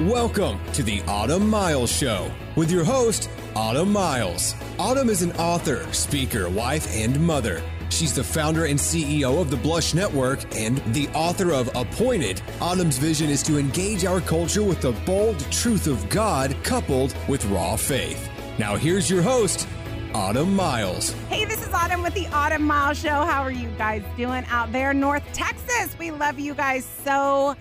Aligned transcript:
Welcome 0.00 0.58
to 0.72 0.82
the 0.82 1.02
Autumn 1.02 1.48
Miles 1.48 1.88
Show 1.88 2.28
with 2.56 2.68
your 2.68 2.82
host, 2.82 3.30
Autumn 3.54 3.92
Miles. 3.92 4.56
Autumn 4.76 5.08
is 5.08 5.22
an 5.22 5.30
author, 5.34 5.86
speaker, 5.92 6.48
wife, 6.48 6.92
and 6.92 7.20
mother. 7.20 7.62
She's 7.90 8.12
the 8.12 8.24
founder 8.24 8.64
and 8.64 8.76
CEO 8.76 9.40
of 9.40 9.52
the 9.52 9.56
Blush 9.56 9.94
Network 9.94 10.40
and 10.56 10.78
the 10.94 11.06
author 11.10 11.52
of 11.52 11.70
Appointed. 11.76 12.42
Autumn's 12.60 12.98
vision 12.98 13.30
is 13.30 13.40
to 13.44 13.56
engage 13.56 14.04
our 14.04 14.20
culture 14.20 14.64
with 14.64 14.80
the 14.80 14.90
bold 15.06 15.38
truth 15.52 15.86
of 15.86 16.08
God 16.08 16.56
coupled 16.64 17.14
with 17.28 17.44
raw 17.44 17.76
faith. 17.76 18.28
Now, 18.58 18.74
here's 18.74 19.08
your 19.08 19.22
host, 19.22 19.68
Autumn 20.12 20.56
Miles. 20.56 21.12
Hey, 21.28 21.44
this 21.44 21.64
is 21.64 21.72
Autumn 21.72 22.02
with 22.02 22.14
the 22.14 22.26
Autumn 22.32 22.64
Miles 22.64 22.98
Show. 22.98 23.24
How 23.24 23.42
are 23.42 23.52
you 23.52 23.68
guys 23.78 24.02
doing 24.16 24.44
out 24.48 24.72
there, 24.72 24.92
North 24.92 25.22
Texas? 25.32 25.96
We 26.00 26.10
love 26.10 26.40
you 26.40 26.54
guys 26.54 26.84
so 27.04 27.54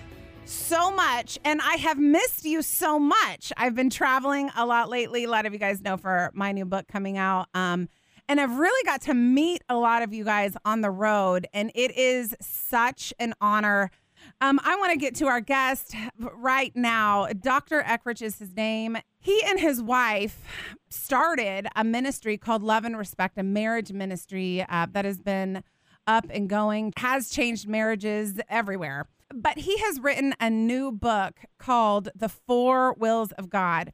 so 0.46 0.92
much 0.92 1.40
and 1.44 1.62
I 1.62 1.76
have 1.76 1.98
missed 1.98 2.46
you 2.46 2.62
so 2.62 3.00
much. 3.00 3.54
I've 3.58 3.76
been 3.76 3.90
traveling 3.90 4.50
a 4.56 4.66
lot 4.66 4.90
lately. 4.90 5.24
A 5.24 5.30
lot 5.30 5.46
of 5.46 5.54
you 5.54 5.60
guys 5.60 5.82
know 5.82 5.98
for 5.98 6.32
my 6.34 6.52
new 6.52 6.66
book 6.66 6.88
coming 6.88 7.18
out. 7.18 7.48
Um, 7.54 7.90
and 8.28 8.40
I've 8.40 8.58
really 8.58 8.84
got 8.86 9.02
to 9.02 9.14
meet 9.14 9.64
a 9.70 9.76
lot 9.76 10.02
of 10.02 10.14
you 10.14 10.24
guys 10.24 10.56
on 10.64 10.82
the 10.82 10.90
road, 10.90 11.46
and 11.54 11.72
it 11.76 11.96
is 11.98 12.34
such 12.42 13.14
an 13.20 13.34
honor. 13.42 13.92
Um, 14.40 14.60
I 14.64 14.78
want 14.78 14.94
to 14.94 14.98
get 14.98 15.16
to 15.16 15.28
our 15.28 15.42
guest 15.42 15.94
right 16.18 16.74
now. 16.74 17.28
Dr. 17.28 17.84
Eggerichs 17.84 18.22
is 18.22 18.40
his 18.40 18.56
name. 18.56 18.98
He 19.20 19.42
and 19.46 19.60
his 19.60 19.82
wife 19.82 20.42
started 20.90 21.68
a 21.76 21.84
ministry 21.84 22.38
called 22.38 22.64
Love 22.64 22.86
and 22.86 22.98
Respect, 22.98 23.38
a 23.38 23.44
marriage 23.44 23.92
ministry 23.92 24.66
uh, 24.70 24.88
that 24.94 25.04
has 25.04 25.20
been 25.20 25.64
up 26.08 26.26
and 26.30 26.50
going, 26.50 26.94
has 26.98 27.30
changed 27.30 27.68
marriages 27.68 28.40
everywhere 28.50 29.08
but 29.36 29.60
he 29.60 29.78
has 29.80 30.00
written 30.00 30.34
a 30.40 30.50
new 30.50 30.92
book 30.92 31.42
called 31.58 32.10
The 32.16 32.30
Four 32.30 32.94
Wills 32.94 33.32
of 33.34 33.50
God. 33.50 33.94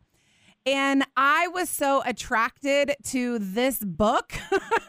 And 0.65 1.03
I 1.15 1.47
was 1.47 1.69
so 1.69 2.03
attracted 2.05 2.95
to 3.05 3.39
this 3.39 3.79
book 3.79 4.33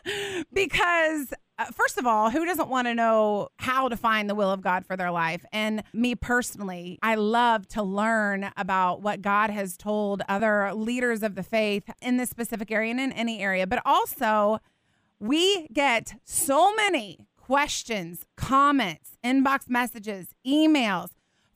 because, 0.53 1.33
uh, 1.59 1.67
first 1.67 1.97
of 1.97 2.07
all, 2.07 2.31
who 2.31 2.45
doesn't 2.45 2.69
want 2.69 2.89
to 2.89 2.95
know 2.95 3.49
how 3.57 3.89
to 3.89 3.97
find 3.97 4.29
the 4.29 4.35
will 4.35 4.51
of 4.51 4.61
God 4.61 4.85
for 4.85 4.97
their 4.97 5.11
life? 5.11 5.45
And 5.53 5.83
me 5.93 6.15
personally, 6.15 6.99
I 7.03 7.15
love 7.15 7.69
to 7.69 7.83
learn 7.83 8.51
about 8.57 9.01
what 9.01 9.23
God 9.23 9.51
has 9.51 9.77
told 9.77 10.23
other 10.29 10.75
leaders 10.75 11.23
of 11.23 11.35
the 11.35 11.43
faith 11.43 11.89
in 12.03 12.17
this 12.17 12.31
specific 12.31 12.71
area 12.71 12.91
and 12.91 13.01
in 13.01 13.13
any 13.13 13.41
area. 13.41 13.67
But 13.67 13.81
also, 13.87 14.59
we 15.21 15.69
get 15.69 16.15
so 16.25 16.75
many 16.75 17.29
questions, 17.51 18.27
comments, 18.37 19.19
inbox 19.25 19.69
messages, 19.69 20.37
emails 20.47 21.09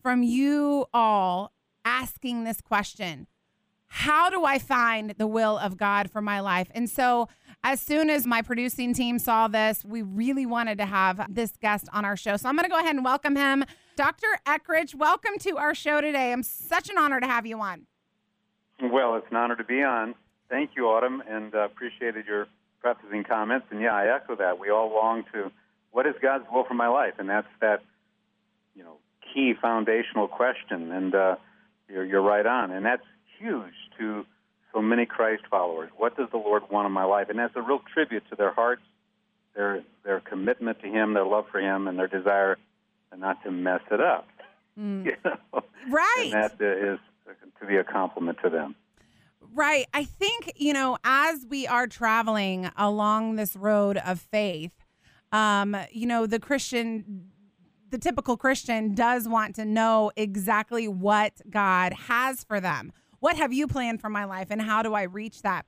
from 0.02 0.24
you 0.24 0.86
all 0.92 1.52
asking 1.84 2.42
this 2.42 2.60
question 2.60 3.28
How 3.86 4.28
do 4.28 4.44
I 4.44 4.58
find 4.58 5.14
the 5.18 5.28
will 5.28 5.56
of 5.56 5.76
God 5.76 6.10
for 6.10 6.20
my 6.20 6.40
life? 6.40 6.66
And 6.74 6.90
so, 6.90 7.28
as 7.62 7.80
soon 7.80 8.10
as 8.10 8.26
my 8.26 8.42
producing 8.42 8.92
team 8.92 9.20
saw 9.20 9.46
this, 9.46 9.84
we 9.84 10.02
really 10.02 10.44
wanted 10.46 10.78
to 10.78 10.84
have 10.84 11.32
this 11.32 11.52
guest 11.62 11.88
on 11.92 12.04
our 12.04 12.16
show. 12.16 12.36
So, 12.38 12.48
I'm 12.48 12.56
going 12.56 12.64
to 12.64 12.70
go 12.70 12.80
ahead 12.80 12.96
and 12.96 13.04
welcome 13.04 13.36
him. 13.36 13.64
Dr. 13.94 14.26
Eggerichs, 14.48 14.96
welcome 14.96 15.38
to 15.38 15.58
our 15.58 15.76
show 15.76 16.00
today. 16.00 16.32
I'm 16.32 16.42
such 16.42 16.90
an 16.90 16.98
honor 16.98 17.20
to 17.20 17.26
have 17.26 17.46
you 17.46 17.60
on. 17.60 17.86
Well, 18.82 19.14
it's 19.14 19.28
an 19.30 19.36
honor 19.36 19.54
to 19.54 19.62
be 19.62 19.84
on. 19.84 20.16
Thank 20.50 20.70
you, 20.74 20.88
Autumn, 20.88 21.22
and 21.30 21.54
uh, 21.54 21.58
appreciated 21.66 22.26
your 22.26 22.48
prefacing 22.80 23.22
comments. 23.22 23.68
And 23.70 23.80
yeah, 23.80 23.94
I 23.94 24.12
echo 24.12 24.34
that. 24.34 24.58
We 24.58 24.70
all 24.70 24.92
long 24.92 25.22
to 25.32 25.52
what 25.94 26.06
is 26.06 26.14
God's 26.20 26.44
will 26.50 26.64
for 26.64 26.74
my 26.74 26.88
life? 26.88 27.14
And 27.18 27.30
that's 27.30 27.46
that, 27.60 27.82
you 28.74 28.82
know, 28.82 28.96
key 29.32 29.54
foundational 29.62 30.26
question. 30.26 30.90
And 30.90 31.14
uh, 31.14 31.36
you're, 31.88 32.04
you're 32.04 32.22
right 32.22 32.44
on. 32.44 32.72
And 32.72 32.84
that's 32.84 33.04
huge 33.38 33.74
to 33.98 34.26
so 34.72 34.82
many 34.82 35.06
Christ 35.06 35.44
followers. 35.48 35.90
What 35.96 36.16
does 36.16 36.28
the 36.32 36.36
Lord 36.36 36.64
want 36.68 36.86
in 36.86 36.92
my 36.92 37.04
life? 37.04 37.28
And 37.30 37.38
that's 37.38 37.54
a 37.54 37.62
real 37.62 37.80
tribute 37.94 38.24
to 38.30 38.34
their 38.34 38.52
hearts, 38.52 38.82
their 39.54 39.84
their 40.04 40.18
commitment 40.18 40.80
to 40.80 40.88
Him, 40.88 41.14
their 41.14 41.24
love 41.24 41.44
for 41.52 41.60
Him, 41.60 41.86
and 41.86 41.96
their 41.96 42.08
desire 42.08 42.58
not 43.16 43.40
to 43.44 43.52
mess 43.52 43.80
it 43.92 44.00
up. 44.00 44.26
Mm. 44.78 45.04
You 45.06 45.12
know? 45.24 45.62
Right. 45.88 46.30
And 46.32 46.32
that 46.32 46.60
is 46.60 46.98
to 47.60 47.66
be 47.66 47.76
a 47.76 47.84
compliment 47.84 48.38
to 48.42 48.50
them. 48.50 48.74
Right. 49.54 49.86
I 49.94 50.02
think, 50.02 50.54
you 50.56 50.72
know, 50.72 50.98
as 51.04 51.46
we 51.48 51.68
are 51.68 51.86
traveling 51.86 52.68
along 52.76 53.36
this 53.36 53.54
road 53.54 53.96
of 53.98 54.20
faith, 54.20 54.72
um, 55.34 55.76
you 55.90 56.06
know, 56.06 56.26
the 56.26 56.38
Christian, 56.38 57.24
the 57.90 57.98
typical 57.98 58.36
Christian 58.36 58.94
does 58.94 59.28
want 59.28 59.56
to 59.56 59.64
know 59.64 60.12
exactly 60.16 60.86
what 60.86 61.32
God 61.50 61.92
has 61.92 62.44
for 62.44 62.60
them. 62.60 62.92
What 63.18 63.36
have 63.36 63.52
you 63.52 63.66
planned 63.66 64.00
for 64.00 64.08
my 64.08 64.24
life 64.24 64.46
and 64.50 64.62
how 64.62 64.82
do 64.82 64.94
I 64.94 65.02
reach 65.02 65.42
that? 65.42 65.66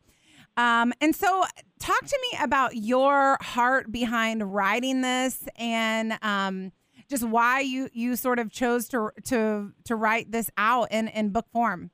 Um, 0.57 0.93
and 1.01 1.15
so, 1.15 1.45
talk 1.81 2.05
to 2.07 2.19
me 2.31 2.39
about 2.41 2.77
your 2.77 3.37
heart 3.43 3.91
behind 3.91 4.55
writing 4.55 5.03
this 5.03 5.47
and 5.57 6.17
um, 6.23 6.73
just 7.11 7.25
why 7.25 7.61
you 7.61 7.91
you 7.93 8.17
sort 8.17 8.39
of 8.39 8.51
chose 8.51 8.89
to 8.91 9.11
to 9.25 9.73
to 9.85 9.97
write 9.97 10.31
this 10.31 10.49
out 10.57 10.93
in 10.93 11.09
in 11.09 11.31
book 11.31 11.47
form. 11.53 11.91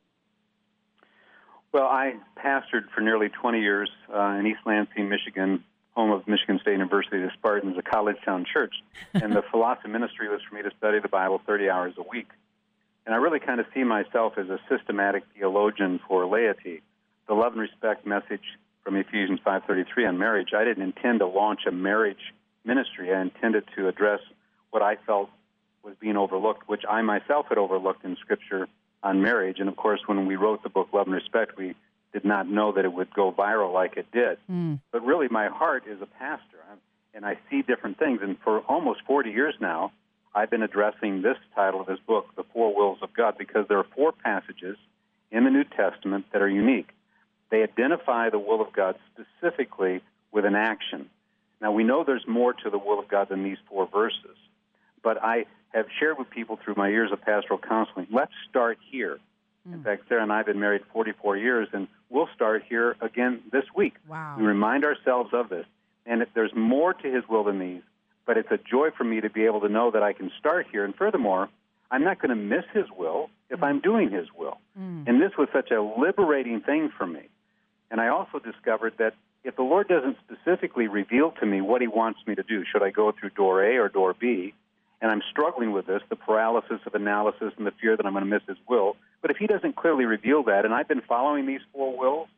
Well, 1.73 1.87
I 1.87 2.17
pastored 2.37 2.91
for 2.95 3.01
nearly 3.01 3.31
20 3.31 3.61
years 3.61 3.91
uh, 4.15 4.37
in 4.39 4.47
East 4.47 4.61
Lansing, 4.67 5.09
Michigan, 5.09 5.65
home 5.93 6.11
of 6.11 6.27
Michigan 6.27 6.59
State 6.61 6.73
University, 6.73 7.19
the 7.19 7.31
Spartans, 7.35 7.77
a 7.79 7.83
college 7.83 8.17
town 8.25 8.47
church. 8.51 8.75
and 9.15 9.33
the 9.33 9.43
philosophy 9.51 9.89
ministry 9.89 10.29
was 10.29 10.41
for 10.49 10.55
me 10.55 10.63
to 10.63 10.71
study 10.79 11.01
the 11.01 11.09
Bible 11.09 11.41
30 11.47 11.71
hours 11.71 11.95
a 11.99 12.03
week. 12.03 12.29
And 13.05 13.15
I 13.15 13.19
really 13.19 13.41
kind 13.41 13.61
of 13.61 13.67
see 13.75 13.85
myself 13.85 14.35
as 14.39 14.49
a 14.49 14.59
systematic 14.69 15.25
theologian 15.37 16.01
for 16.07 16.25
laity. 16.27 16.83
The 17.27 17.35
love 17.35 17.53
and 17.53 17.61
respect 17.61 18.07
message 18.07 18.45
from 18.85 18.97
Ephesians 18.97 19.41
5:33 19.45 20.07
on 20.07 20.19
marriage, 20.19 20.55
I 20.55 20.65
didn't 20.65 20.83
intend 20.83 21.21
to 21.21 21.27
launch 21.27 21.67
a 21.67 21.73
marriage 21.73 22.33
ministry. 22.65 23.13
I 23.13 23.21
intended 23.21 23.65
to 23.77 23.89
address 23.89 24.21
what 24.71 24.83
I 24.83 24.97
felt 24.97 25.31
was 25.83 25.95
being 26.01 26.17
overlooked, 26.17 26.69
which 26.69 26.85
I 26.89 27.03
myself 27.03 27.47
had 27.49 27.59
overlooked 27.59 28.05
in 28.05 28.17
Scripture 28.17 28.69
on 29.03 29.21
marriage. 29.21 29.59
And 29.59 29.69
of 29.69 29.77
course, 29.77 30.01
when 30.07 30.27
we 30.27 30.37
wrote 30.37 30.63
the 30.63 30.69
book 30.69 30.89
Love 30.93 31.07
and 31.07 31.15
Respect, 31.15 31.57
we 31.57 31.75
did 32.13 32.25
not 32.25 32.49
know 32.49 32.73
that 32.73 32.85
it 32.85 32.93
would 32.93 33.13
go 33.13 33.33
viral 33.33 33.73
like 33.73 33.97
it 33.97 34.07
did. 34.13 34.39
Mm. 34.51 34.81
But 34.91 35.05
really, 35.05 35.29
my 35.31 35.49
heart 35.49 35.85
is 35.87 36.01
a 36.03 36.07
pastor, 36.07 36.59
and 37.15 37.25
I 37.25 37.39
see 37.51 37.63
different 37.63 37.99
things. 37.99 38.21
And 38.23 38.37
for 38.45 38.61
almost 38.61 39.01
40 39.07 39.31
years 39.31 39.55
now, 39.61 39.93
I've 40.35 40.51
been 40.51 40.63
addressing 40.63 41.23
this 41.23 41.37
title 41.55 41.81
of 41.81 41.87
this 41.87 41.99
book, 42.07 42.35
The 42.37 42.45
Four 42.53 42.75
Wills 42.75 42.99
of 43.03 43.13
God, 43.15 43.37
because 43.39 43.67
there 43.69 43.79
are 43.79 43.87
four 43.95 44.13
passages 44.13 44.77
in 45.31 45.45
the 45.45 45.51
New 45.51 45.65
Testament 45.65 46.27
that 46.33 46.43
are 46.43 46.49
unique. 46.49 46.89
They 47.51 47.63
identify 47.63 48.31
the 48.31 48.39
will 48.39 48.63
of 48.63 48.73
God 48.73 48.97
specifically 49.13 50.01
with 50.31 50.45
an 50.47 50.55
action. 50.55 51.11
Now, 51.61 51.73
we 51.73 51.85
know 51.85 52.03
there's 52.03 52.27
more 52.27 52.55
to 52.55 52.71
the 52.71 52.79
will 52.79 52.99
of 52.99 53.09
God 53.09 53.29
than 53.29 53.45
these 53.45 53.59
four 53.69 53.87
verses, 53.87 54.37
but 55.03 55.23
I 55.23 55.45
have 55.75 55.87
shared 55.99 56.19
with 56.19 56.31
people 56.31 56.59
through 56.63 56.75
my 56.77 56.89
years 56.89 57.13
of 57.13 57.21
pastoral 57.21 57.59
counseling 57.59 58.07
let's 58.11 58.33
start 58.49 58.79
here. 58.91 59.19
Mm. 59.69 59.75
In 59.75 59.83
fact, 59.83 60.05
Sarah 60.09 60.23
and 60.23 60.33
I 60.33 60.39
have 60.39 60.47
been 60.47 60.61
married 60.61 60.83
44 60.93 61.37
years, 61.37 61.69
and 61.73 61.89
we'll 62.11 62.29
start 62.35 62.65
here 62.69 62.97
again 63.01 63.43
this 63.53 63.65
week. 63.75 63.95
Wow. 64.09 64.37
We 64.39 64.45
remind 64.45 64.85
ourselves 64.85 65.31
of 65.33 65.49
this. 65.49 65.67
And 66.05 66.23
if 66.23 66.29
there's 66.35 66.55
more 66.55 66.95
to 66.95 67.13
His 67.13 67.25
will 67.29 67.45
than 67.45 67.59
these, 67.59 67.83
but 68.27 68.37
it's 68.37 68.51
a 68.51 68.59
joy 68.59 68.91
for 68.97 69.05
me 69.05 69.21
to 69.21 69.31
be 69.31 69.45
able 69.45 69.61
to 69.61 69.69
know 69.69 69.91
that 69.91 70.03
I 70.03 70.13
can 70.13 70.31
start 70.39 70.67
here. 70.71 70.85
And 70.85 70.95
furthermore, 70.95 71.49
I'm 71.91 72.05
not 72.05 72.21
going 72.21 72.31
to 72.31 72.37
miss 72.37 72.65
His 72.73 72.87
will 72.97 73.31
if 73.51 73.61
mm. 73.61 73.67
I'm 73.67 73.81
doing 73.81 74.11
His 74.11 74.27
will. 74.37 74.59
Mm. 74.79 75.07
And 75.07 75.23
this 75.23 75.33
was 75.39 75.49
such 75.53 75.71
a 75.71 75.81
liberating 75.81 76.61
thing 76.61 76.91
for 76.97 77.07
me. 77.07 77.29
And 77.91 78.01
I 78.01 78.09
also 78.09 78.39
discovered 78.39 78.95
that 78.99 79.15
if 79.45 79.57
the 79.57 79.63
Lord 79.63 79.89
doesn't 79.89 80.17
specifically 80.25 80.87
reveal 80.87 81.33
to 81.33 81.47
me 81.47 81.61
what 81.61 81.81
He 81.81 81.89
wants 81.89 82.21
me 82.27 82.35
to 82.35 82.43
do, 82.43 82.65
should 82.65 82.83
I 82.83 82.91
go 82.91 83.13
through 83.13 83.31
door 83.31 83.65
A 83.65 83.77
or 83.79 83.89
door 83.89 84.15
B? 84.19 84.55
And 85.01 85.11
I'm 85.11 85.23
struggling 85.31 85.73
with 85.73 85.87
this, 85.87 86.01
the 86.09 86.17
paralysis 86.17 86.81
of 86.87 86.95
analysis 86.95 87.53
and 87.57 87.67
the 87.67 87.73
fear 87.81 87.97
that 87.97 88.07
I'm 88.07 88.13
going 88.13 88.25
to 88.25 88.31
miss 88.31 88.43
His 88.47 88.57
will. 88.69 88.97
But 89.23 89.31
if 89.31 89.37
he 89.39 89.47
doesn't 89.47 89.77
clearly 89.77 90.05
reveal 90.05 90.43
that, 90.45 90.65
and 90.65 90.75
I've 90.75 90.89
been 90.89 91.01
following 91.01 91.47
these 91.47 91.61
four 91.73 91.97
wills, 91.97 92.29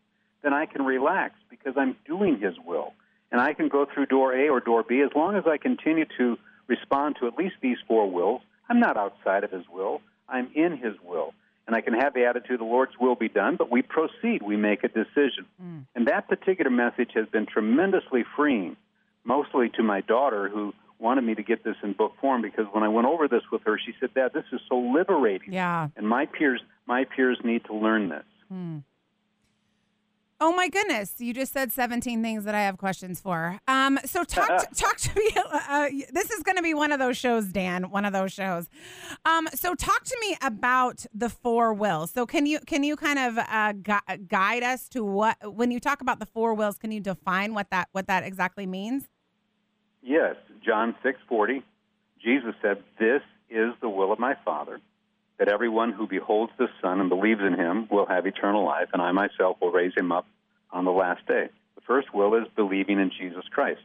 then 0.42 0.52
I 0.52 0.66
can 0.66 0.84
relax 0.84 1.34
because 1.50 1.74
I'm 1.76 1.96
doing 2.06 2.38
his 2.38 2.54
will. 2.64 2.92
And 3.32 3.40
I 3.40 3.54
can 3.54 3.68
go 3.68 3.86
through 3.92 4.06
door 4.06 4.32
A 4.32 4.48
or 4.48 4.60
door 4.60 4.84
B 4.86 5.00
as 5.00 5.10
long 5.16 5.34
as 5.34 5.44
I 5.46 5.56
continue 5.56 6.04
to 6.18 6.38
respond 6.68 7.16
to 7.18 7.26
at 7.26 7.36
least 7.36 7.56
these 7.60 7.78
four 7.88 8.08
wills. 8.08 8.42
I'm 8.68 8.78
not 8.78 8.96
outside 8.96 9.42
of 9.42 9.50
his 9.50 9.64
will, 9.72 10.02
I'm 10.28 10.50
in 10.54 10.76
his 10.76 10.94
will. 11.02 11.34
And 11.66 11.74
I 11.74 11.80
can 11.80 11.94
have 11.94 12.12
the 12.12 12.26
attitude, 12.26 12.60
the 12.60 12.64
Lord's 12.64 12.92
will 13.00 13.14
be 13.14 13.30
done, 13.30 13.56
but 13.56 13.70
we 13.70 13.80
proceed, 13.80 14.42
we 14.42 14.56
make 14.56 14.84
a 14.84 14.88
decision. 14.88 15.46
Mm. 15.62 15.86
And 15.94 16.06
that 16.08 16.28
particular 16.28 16.70
message 16.70 17.12
has 17.14 17.26
been 17.28 17.46
tremendously 17.46 18.24
freeing, 18.36 18.76
mostly 19.24 19.70
to 19.70 19.82
my 19.82 20.02
daughter, 20.02 20.50
who 20.50 20.74
wanted 20.98 21.24
me 21.24 21.34
to 21.34 21.42
get 21.42 21.64
this 21.64 21.76
in 21.82 21.94
book 21.94 22.12
form 22.20 22.42
because 22.42 22.66
when 22.72 22.84
I 22.84 22.88
went 22.88 23.06
over 23.06 23.28
this 23.28 23.42
with 23.50 23.62
her, 23.64 23.78
she 23.78 23.94
said, 23.98 24.12
Dad, 24.14 24.32
this 24.34 24.44
is 24.52 24.60
so 24.68 24.78
liberating. 24.78 25.52
Yeah. 25.52 25.88
And 25.96 26.06
my 26.06 26.26
peers 26.26 26.60
my 26.86 27.04
peers 27.04 27.38
need 27.44 27.64
to 27.66 27.74
learn 27.74 28.08
this. 28.08 28.24
Hmm. 28.48 28.78
Oh 30.40 30.52
my 30.52 30.68
goodness! 30.68 31.14
You 31.18 31.32
just 31.32 31.52
said 31.52 31.72
17 31.72 32.20
things 32.20 32.44
that 32.44 32.54
I 32.54 32.62
have 32.62 32.76
questions 32.76 33.20
for. 33.20 33.58
Um, 33.68 33.98
so 34.04 34.24
talk 34.24 34.58
to, 34.58 34.74
talk 34.74 34.96
to 34.98 35.18
me. 35.18 35.30
Uh, 35.36 35.88
this 36.12 36.30
is 36.30 36.42
going 36.42 36.56
to 36.56 36.62
be 36.62 36.74
one 36.74 36.92
of 36.92 36.98
those 36.98 37.16
shows, 37.16 37.46
Dan. 37.46 37.84
One 37.90 38.04
of 38.04 38.12
those 38.12 38.32
shows. 38.32 38.68
Um, 39.24 39.48
so 39.54 39.74
talk 39.74 40.02
to 40.04 40.16
me 40.20 40.36
about 40.42 41.06
the 41.14 41.30
four 41.30 41.72
wills. 41.72 42.10
So 42.10 42.26
can 42.26 42.46
you 42.46 42.58
can 42.60 42.82
you 42.82 42.96
kind 42.96 43.18
of 43.18 43.38
uh, 43.38 43.72
gu- 43.72 44.16
guide 44.28 44.64
us 44.64 44.88
to 44.90 45.04
what 45.04 45.36
when 45.54 45.70
you 45.70 45.78
talk 45.78 46.00
about 46.00 46.18
the 46.18 46.26
four 46.26 46.52
wills? 46.52 46.76
Can 46.76 46.90
you 46.90 47.00
define 47.00 47.54
what 47.54 47.70
that 47.70 47.88
what 47.92 48.08
that 48.08 48.24
exactly 48.24 48.66
means? 48.66 49.08
Yes, 50.02 50.34
John 50.62 50.94
6:40. 51.02 51.62
Jesus 52.22 52.54
said, 52.60 52.82
"This 52.98 53.22
is 53.48 53.72
the 53.80 53.88
will 53.88 54.12
of 54.12 54.18
my 54.18 54.34
Father." 54.44 54.80
That 55.38 55.48
everyone 55.48 55.92
who 55.92 56.06
beholds 56.06 56.52
the 56.58 56.68
Son 56.80 57.00
and 57.00 57.08
believes 57.08 57.40
in 57.40 57.54
him 57.54 57.88
will 57.90 58.06
have 58.06 58.26
eternal 58.26 58.64
life, 58.64 58.88
and 58.92 59.02
I 59.02 59.12
myself 59.12 59.56
will 59.60 59.72
raise 59.72 59.94
him 59.96 60.12
up 60.12 60.26
on 60.70 60.84
the 60.84 60.92
last 60.92 61.26
day. 61.26 61.48
The 61.74 61.80
first 61.82 62.14
will 62.14 62.34
is 62.34 62.46
believing 62.54 63.00
in 63.00 63.10
Jesus 63.10 63.44
Christ. 63.50 63.80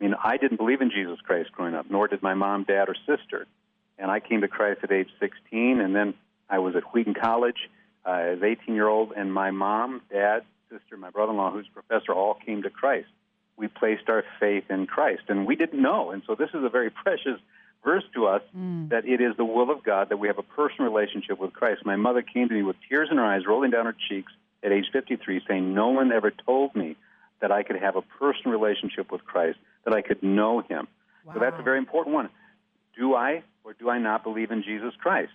I 0.00 0.04
mean, 0.04 0.14
I 0.22 0.36
didn't 0.36 0.58
believe 0.58 0.80
in 0.80 0.90
Jesus 0.90 1.20
Christ 1.20 1.52
growing 1.52 1.74
up, 1.74 1.86
nor 1.90 2.08
did 2.08 2.22
my 2.22 2.34
mom, 2.34 2.64
dad, 2.64 2.88
or 2.88 2.94
sister. 3.06 3.46
And 3.98 4.10
I 4.10 4.20
came 4.20 4.40
to 4.40 4.48
Christ 4.48 4.80
at 4.82 4.92
age 4.92 5.10
16, 5.20 5.80
and 5.80 5.94
then 5.94 6.14
I 6.48 6.58
was 6.58 6.74
at 6.74 6.84
Wheaton 6.94 7.14
College 7.14 7.68
uh, 8.06 8.10
as 8.10 8.42
18 8.42 8.74
year 8.74 8.88
old, 8.88 9.12
and 9.16 9.32
my 9.32 9.50
mom, 9.50 10.02
dad, 10.10 10.42
sister, 10.70 10.96
my 10.96 11.10
brother 11.10 11.32
in 11.32 11.38
law, 11.38 11.50
who's 11.50 11.68
professor, 11.68 12.12
all 12.12 12.34
came 12.34 12.62
to 12.62 12.70
Christ. 12.70 13.08
We 13.56 13.68
placed 13.68 14.08
our 14.08 14.24
faith 14.38 14.64
in 14.70 14.86
Christ, 14.86 15.24
and 15.28 15.46
we 15.46 15.56
didn't 15.56 15.80
know. 15.80 16.10
And 16.10 16.22
so 16.26 16.34
this 16.34 16.50
is 16.54 16.64
a 16.64 16.70
very 16.70 16.90
precious 17.04 17.38
verse 17.84 18.04
to 18.14 18.26
us 18.26 18.42
mm. 18.56 18.88
that 18.90 19.06
it 19.06 19.20
is 19.20 19.36
the 19.36 19.44
will 19.44 19.70
of 19.70 19.82
God 19.82 20.10
that 20.10 20.18
we 20.18 20.28
have 20.28 20.38
a 20.38 20.42
personal 20.42 20.90
relationship 20.90 21.38
with 21.38 21.52
Christ. 21.52 21.84
My 21.84 21.96
mother 21.96 22.22
came 22.22 22.48
to 22.48 22.54
me 22.54 22.62
with 22.62 22.76
tears 22.88 23.08
in 23.10 23.16
her 23.16 23.24
eyes, 23.24 23.46
rolling 23.46 23.70
down 23.70 23.86
her 23.86 23.96
cheeks 24.08 24.32
at 24.62 24.72
age 24.72 24.86
53, 24.92 25.42
saying, 25.48 25.74
No 25.74 25.88
one 25.88 26.12
ever 26.12 26.30
told 26.30 26.74
me 26.74 26.96
that 27.40 27.50
I 27.50 27.62
could 27.62 27.76
have 27.76 27.96
a 27.96 28.02
personal 28.02 28.58
relationship 28.58 29.10
with 29.10 29.24
Christ, 29.24 29.58
that 29.84 29.94
I 29.94 30.02
could 30.02 30.22
know 30.22 30.60
Him. 30.60 30.88
Wow. 31.24 31.34
So 31.34 31.40
that's 31.40 31.58
a 31.58 31.62
very 31.62 31.78
important 31.78 32.14
one. 32.14 32.28
Do 32.98 33.14
I 33.14 33.42
or 33.64 33.72
do 33.72 33.88
I 33.88 33.98
not 33.98 34.22
believe 34.22 34.50
in 34.50 34.62
Jesus 34.62 34.92
Christ? 35.00 35.32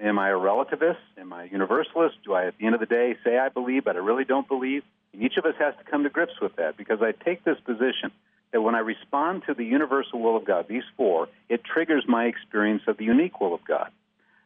Am 0.00 0.18
I 0.18 0.28
a 0.28 0.34
relativist? 0.34 0.98
Am 1.18 1.32
I 1.32 1.44
a 1.44 1.46
universalist? 1.48 2.16
Do 2.24 2.34
I, 2.34 2.46
at 2.46 2.58
the 2.58 2.66
end 2.66 2.74
of 2.74 2.80
the 2.80 2.86
day, 2.86 3.16
say 3.24 3.36
I 3.36 3.48
believe, 3.48 3.84
but 3.84 3.96
I 3.96 3.98
really 3.98 4.24
don't 4.24 4.46
believe? 4.46 4.84
And 5.12 5.22
each 5.22 5.36
of 5.36 5.44
us 5.44 5.54
has 5.58 5.74
to 5.78 5.90
come 5.90 6.04
to 6.04 6.10
grips 6.10 6.40
with 6.40 6.54
that 6.56 6.76
because 6.76 7.02
I 7.02 7.12
take 7.12 7.42
this 7.42 7.58
position 7.64 8.12
that 8.52 8.62
when 8.62 8.74
I 8.74 8.80
respond 8.80 9.42
to 9.46 9.54
the 9.54 9.64
universal 9.64 10.20
will 10.20 10.36
of 10.36 10.44
God, 10.44 10.66
these 10.68 10.84
four, 10.96 11.28
it 11.48 11.62
triggers 11.64 12.04
my 12.08 12.24
experience 12.24 12.82
of 12.86 12.96
the 12.96 13.04
unique 13.04 13.40
will 13.40 13.54
of 13.54 13.64
God. 13.66 13.90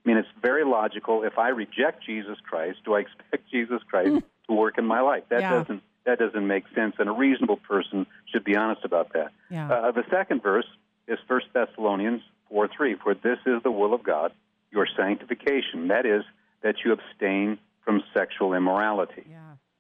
I 0.05 0.09
mean, 0.09 0.17
it's 0.17 0.29
very 0.41 0.65
logical. 0.65 1.23
If 1.23 1.39
I 1.39 1.51
reject 1.51 2.05
Jesus 2.05 2.39
Christ, 2.49 2.79
do 2.85 2.95
I 2.95 3.01
expect 3.01 3.49
Jesus 3.51 3.81
Christ 3.89 4.11
mm. 4.11 4.23
to 4.49 4.53
work 4.53 4.79
in 4.79 4.85
my 4.85 5.01
life? 5.01 5.25
That 5.29 5.41
yeah. 5.41 5.59
doesn't 5.59 5.83
that 6.05 6.19
doesn't 6.19 6.47
make 6.49 6.65
sense, 6.75 6.97
and 6.99 7.09
a 7.09 7.13
reasonable 7.13 7.59
person 7.59 8.07
should 8.33 8.43
be 8.43 8.57
honest 8.57 8.85
about 8.85 9.13
that. 9.13 9.31
Yeah. 9.51 9.71
Uh, 9.71 9.93
the 9.93 10.03
second 10.11 10.43
verse 10.43 10.67
is 11.07 11.17
First 11.29 11.47
Thessalonians 11.55 12.23
four 12.49 12.69
three. 12.69 12.97
For 12.97 13.15
this 13.15 13.39
is 13.47 13.63
the 13.63 13.71
will 13.71 13.95
of 13.95 14.03
God, 14.03 14.33
your 14.73 14.89
sanctification. 14.97 15.89
That 15.89 16.07
is 16.07 16.25
that 16.63 16.77
you 16.85 16.93
abstain 16.93 17.59
from 17.85 18.03
sexual 18.15 18.55
immorality. 18.55 19.25
Yeah. 19.31 19.39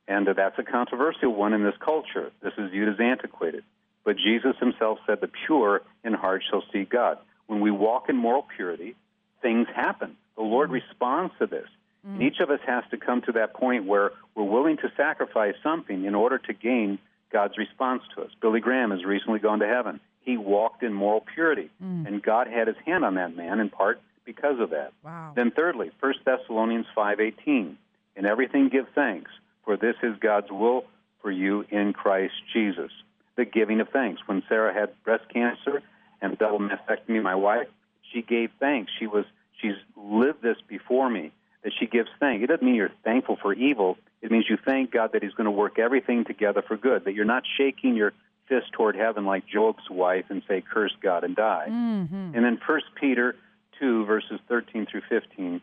And 0.08 0.28
uh, 0.28 0.32
that's 0.34 0.58
a 0.58 0.64
controversial 0.64 1.34
one 1.34 1.52
in 1.52 1.64
this 1.64 1.76
culture. 1.84 2.30
This 2.42 2.52
is 2.58 2.70
viewed 2.70 2.88
as 2.88 3.00
antiquated. 3.00 3.64
But 4.04 4.16
Jesus 4.16 4.56
himself 4.58 4.98
said, 5.06 5.20
The 5.20 5.30
pure 5.46 5.82
in 6.04 6.12
heart 6.14 6.42
shall 6.48 6.64
see 6.72 6.84
God. 6.84 7.18
When 7.46 7.60
we 7.60 7.70
walk 7.70 8.08
in 8.08 8.16
moral 8.16 8.46
purity, 8.56 8.94
things 9.40 9.68
happen. 9.74 10.16
The 10.36 10.42
Lord 10.42 10.70
mm. 10.70 10.74
responds 10.74 11.34
to 11.38 11.46
this. 11.46 11.66
Mm. 12.06 12.14
And 12.14 12.22
each 12.22 12.40
of 12.40 12.50
us 12.50 12.60
has 12.66 12.84
to 12.90 12.96
come 12.96 13.22
to 13.22 13.32
that 13.32 13.54
point 13.54 13.84
where 13.84 14.12
we're 14.34 14.44
willing 14.44 14.76
to 14.78 14.92
sacrifice 14.96 15.54
something 15.62 16.04
in 16.04 16.14
order 16.14 16.38
to 16.38 16.52
gain 16.52 16.98
God's 17.32 17.56
response 17.56 18.02
to 18.14 18.22
us. 18.22 18.30
Billy 18.40 18.60
Graham 18.60 18.90
has 18.90 19.04
recently 19.04 19.38
gone 19.38 19.60
to 19.60 19.66
heaven. 19.66 20.00
He 20.20 20.36
walked 20.36 20.82
in 20.82 20.92
moral 20.92 21.24
purity, 21.34 21.70
mm. 21.82 22.06
and 22.06 22.22
God 22.22 22.46
had 22.46 22.68
his 22.68 22.76
hand 22.84 23.04
on 23.04 23.16
that 23.16 23.36
man 23.36 23.58
in 23.58 23.70
part 23.70 24.00
because 24.24 24.60
of 24.60 24.70
that. 24.70 24.92
Wow. 25.04 25.32
Then 25.34 25.50
thirdly, 25.50 25.90
1 26.00 26.14
Thessalonians 26.24 26.86
5:18, 26.96 27.76
in 28.14 28.26
everything 28.26 28.68
give 28.68 28.86
thanks, 28.94 29.30
for 29.64 29.76
this 29.76 29.96
is 30.02 30.16
God's 30.20 30.50
will 30.50 30.84
for 31.22 31.30
you 31.30 31.64
in 31.70 31.92
Christ 31.92 32.34
Jesus 32.52 32.90
the 33.36 33.44
giving 33.44 33.80
of 33.80 33.88
thanks. 33.88 34.20
When 34.26 34.42
Sarah 34.48 34.72
had 34.72 34.90
breast 35.04 35.24
cancer 35.32 35.82
and 36.20 36.38
double 36.38 36.58
mastectomy, 36.58 37.22
my 37.22 37.34
wife, 37.34 37.68
she 38.12 38.22
gave 38.22 38.50
thanks. 38.60 38.92
She 38.98 39.06
was 39.06 39.24
she's 39.60 39.76
lived 39.96 40.42
this 40.42 40.56
before 40.68 41.08
me 41.08 41.32
that 41.64 41.72
she 41.78 41.86
gives 41.86 42.08
thanks. 42.20 42.42
It 42.44 42.48
doesn't 42.48 42.64
mean 42.64 42.74
you're 42.74 42.90
thankful 43.04 43.36
for 43.40 43.52
evil. 43.52 43.96
It 44.20 44.30
means 44.30 44.46
you 44.48 44.58
thank 44.62 44.90
God 44.90 45.12
that 45.12 45.22
He's 45.22 45.32
going 45.32 45.46
to 45.46 45.50
work 45.50 45.78
everything 45.78 46.24
together 46.24 46.62
for 46.62 46.76
good. 46.76 47.04
That 47.04 47.14
you're 47.14 47.24
not 47.24 47.44
shaking 47.56 47.96
your 47.96 48.12
fist 48.48 48.72
toward 48.72 48.96
heaven 48.96 49.24
like 49.24 49.46
Job's 49.46 49.88
wife 49.90 50.26
and 50.28 50.42
say, 50.46 50.62
"Curse 50.62 50.94
God 51.02 51.24
and 51.24 51.34
die." 51.34 51.66
Mm-hmm. 51.68 52.32
And 52.34 52.44
then 52.44 52.58
First 52.66 52.86
Peter 53.00 53.36
two 53.78 54.04
verses 54.04 54.40
thirteen 54.48 54.86
through 54.86 55.02
fifteen. 55.08 55.60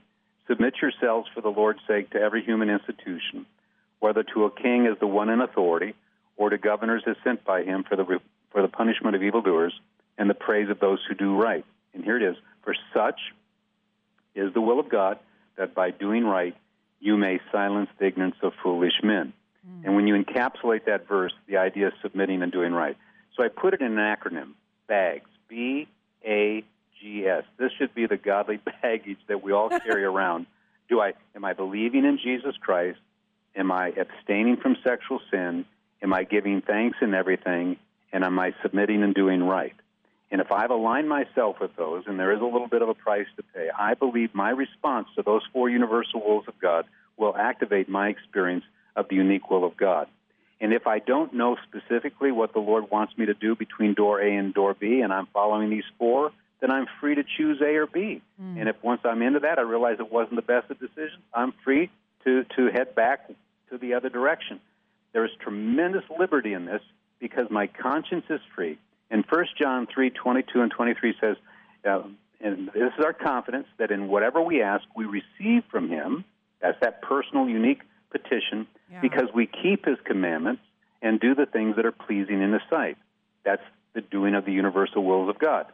Submit 0.48 0.75
yourselves 0.81 1.30
for 1.33 1.42
the 1.42 1.50
Lord's 1.50 1.81
sake 1.88 2.10
to 2.12 2.19
every 2.19 2.44
human 2.44 2.71
institution, 2.71 3.45
whether 4.00 4.24
to 4.24 4.45
a 4.45 4.51
king 4.51 4.88
as 4.88 4.98
the 5.00 5.07
one 5.07 5.30
in 5.30 5.42
authority 5.42 5.94
or 6.39 6.50
to 6.50 6.57
governors 6.57 7.03
as 7.06 7.18
sent 7.24 7.44
by 7.44 7.63
him 7.63 7.83
for 7.83 7.97
the, 7.97 8.06
for 8.50 8.62
the 8.63 8.68
punishment 8.69 9.15
of 9.15 9.21
evildoers 9.21 9.74
and 10.18 10.30
the 10.30 10.33
praise 10.33 10.69
of 10.69 10.80
those 10.80 11.00
who 11.07 11.13
do 11.13 11.36
right. 11.36 11.65
And 11.94 12.03
here 12.03 12.18
it 12.18 12.24
is 12.24 12.38
For 12.63 12.74
such 12.94 13.19
is 14.33 14.53
the 14.53 14.62
will 14.62 14.80
of 14.80 14.89
God 14.89 15.19
that 15.57 15.75
by 15.75 15.91
doing 15.91 16.24
right 16.24 16.56
you 17.01 17.18
may 17.18 17.39
silence 17.51 17.89
the 18.00 18.07
ignorance 18.07 18.38
of 18.41 18.53
foolish 18.63 19.03
men. 19.03 19.33
Mm. 19.68 19.86
And 19.86 19.95
when 19.95 20.07
you 20.07 20.15
encapsulate 20.15 20.86
that 20.86 21.07
verse, 21.07 21.33
the 21.47 21.57
idea 21.57 21.88
is 21.88 21.94
submitting 22.01 22.42
and 22.42 22.51
doing 22.51 22.74
right. 22.74 22.97
So 23.35 23.44
I 23.44 23.50
put 23.50 23.74
it 23.74 23.81
in 23.81 23.97
an 23.97 24.15
acronym 24.15 24.51
BAGS, 24.88 25.30
B 25.50 25.88
A 26.25 26.63
G 27.01 27.25
S. 27.27 27.44
This 27.57 27.71
should 27.77 27.94
be 27.94 28.06
the 28.06 28.18
godly 28.18 28.59
baggage 28.81 29.19
that 29.27 29.44
we 29.44 29.51
all 29.51 29.69
carry 29.69 30.03
around. 30.13 30.45
Do 30.88 31.01
I 31.01 31.13
am 31.35 31.44
I 31.44 31.53
believing 31.53 32.06
in 32.06 32.18
Jesus 32.18 32.56
Christ? 32.62 33.00
Am 33.56 33.71
I 33.71 33.89
abstaining 33.89 34.57
from 34.57 34.77
sexual 34.83 35.19
sin? 35.31 35.65
Am 36.01 36.13
I 36.13 36.23
giving 36.23 36.61
thanks 36.61 36.97
in 37.01 37.13
everything? 37.13 37.77
And 38.11 38.23
am 38.23 38.39
I 38.39 38.53
submitting 38.61 39.03
and 39.03 39.13
doing 39.13 39.43
right? 39.43 39.75
And 40.31 40.41
if 40.41 40.51
I've 40.51 40.69
aligned 40.69 41.09
myself 41.09 41.57
with 41.59 41.75
those, 41.75 42.03
and 42.07 42.19
there 42.19 42.31
is 42.31 42.41
a 42.41 42.45
little 42.45 42.67
bit 42.67 42.81
of 42.81 42.89
a 42.89 42.93
price 42.93 43.27
to 43.37 43.43
pay, 43.43 43.69
I 43.77 43.95
believe 43.95 44.33
my 44.33 44.51
response 44.51 45.07
to 45.15 45.23
those 45.23 45.41
four 45.51 45.69
universal 45.69 46.21
wills 46.25 46.45
of 46.47 46.59
God 46.59 46.85
will 47.17 47.35
activate 47.35 47.89
my 47.89 48.09
experience 48.09 48.63
of 48.95 49.07
the 49.09 49.15
unique 49.15 49.49
will 49.49 49.65
of 49.65 49.75
God. 49.75 50.07
And 50.61 50.73
if 50.73 50.87
I 50.87 50.99
don't 50.99 51.33
know 51.33 51.57
specifically 51.67 52.31
what 52.31 52.53
the 52.53 52.59
Lord 52.59 52.91
wants 52.91 53.17
me 53.17 53.25
to 53.25 53.33
do 53.33 53.55
between 53.55 53.93
door 53.93 54.21
A 54.21 54.35
and 54.35 54.53
door 54.53 54.73
B, 54.73 55.01
and 55.01 55.13
I'm 55.13 55.27
following 55.33 55.69
these 55.69 55.85
four, 55.97 56.31
then 56.59 56.69
I'm 56.69 56.85
free 56.99 57.15
to 57.15 57.23
choose 57.23 57.61
A 57.61 57.75
or 57.75 57.87
B. 57.87 58.21
Mm. 58.41 58.59
And 58.59 58.69
if 58.69 58.75
once 58.83 59.01
I'm 59.05 59.21
into 59.21 59.39
that, 59.39 59.57
I 59.57 59.61
realize 59.61 59.97
it 59.99 60.11
wasn't 60.11 60.35
the 60.35 60.41
best 60.41 60.69
of 60.69 60.79
decisions, 60.79 61.23
I'm 61.33 61.53
free 61.63 61.89
to, 62.25 62.44
to 62.57 62.68
head 62.68 62.94
back 62.95 63.29
to 63.69 63.77
the 63.77 63.94
other 63.94 64.09
direction. 64.09 64.59
There 65.13 65.25
is 65.25 65.31
tremendous 65.42 66.04
liberty 66.18 66.54
in 66.54 66.66
this 66.66 66.81
because 67.19 67.47
my 67.49 67.68
conscience 67.68 68.25
is 68.30 68.42
free. 68.56 68.78
And 69.11 69.25
1 69.28 69.45
John 69.59 69.87
3 69.94 70.09
22 70.11 70.61
and 70.61 70.71
23 70.71 71.16
says, 71.19 71.35
uh, 71.87 72.04
and 72.42 72.68
this 72.68 72.94
is 72.97 73.04
our 73.04 73.13
confidence 73.13 73.68
that 73.78 73.92
in 73.92 74.07
whatever 74.07 74.42
we 74.42 74.61
ask, 74.61 74.83
we 74.95 75.06
receive 75.06 75.63
from 75.69 75.89
Him. 75.89 76.23
That's 76.61 76.80
that 76.81 77.01
personal, 77.01 77.49
unique 77.49 77.81
petition 78.11 78.68
yeah. 78.92 79.01
because 79.01 79.30
we 79.33 79.47
keep 79.47 79.85
His 79.85 79.97
commandments 80.06 80.61
and 81.01 81.19
do 81.19 81.35
the 81.35 81.45
things 81.45 81.75
that 81.75 81.85
are 81.85 81.92
pleasing 81.92 82.42
in 82.42 82.54
His 82.54 82.61
sight. 82.69 82.97
That's 83.44 83.61
the 83.94 84.01
doing 84.01 84.35
of 84.35 84.45
the 84.45 84.51
universal 84.51 85.04
wills 85.04 85.30
of 85.30 85.39
God. 85.39 85.66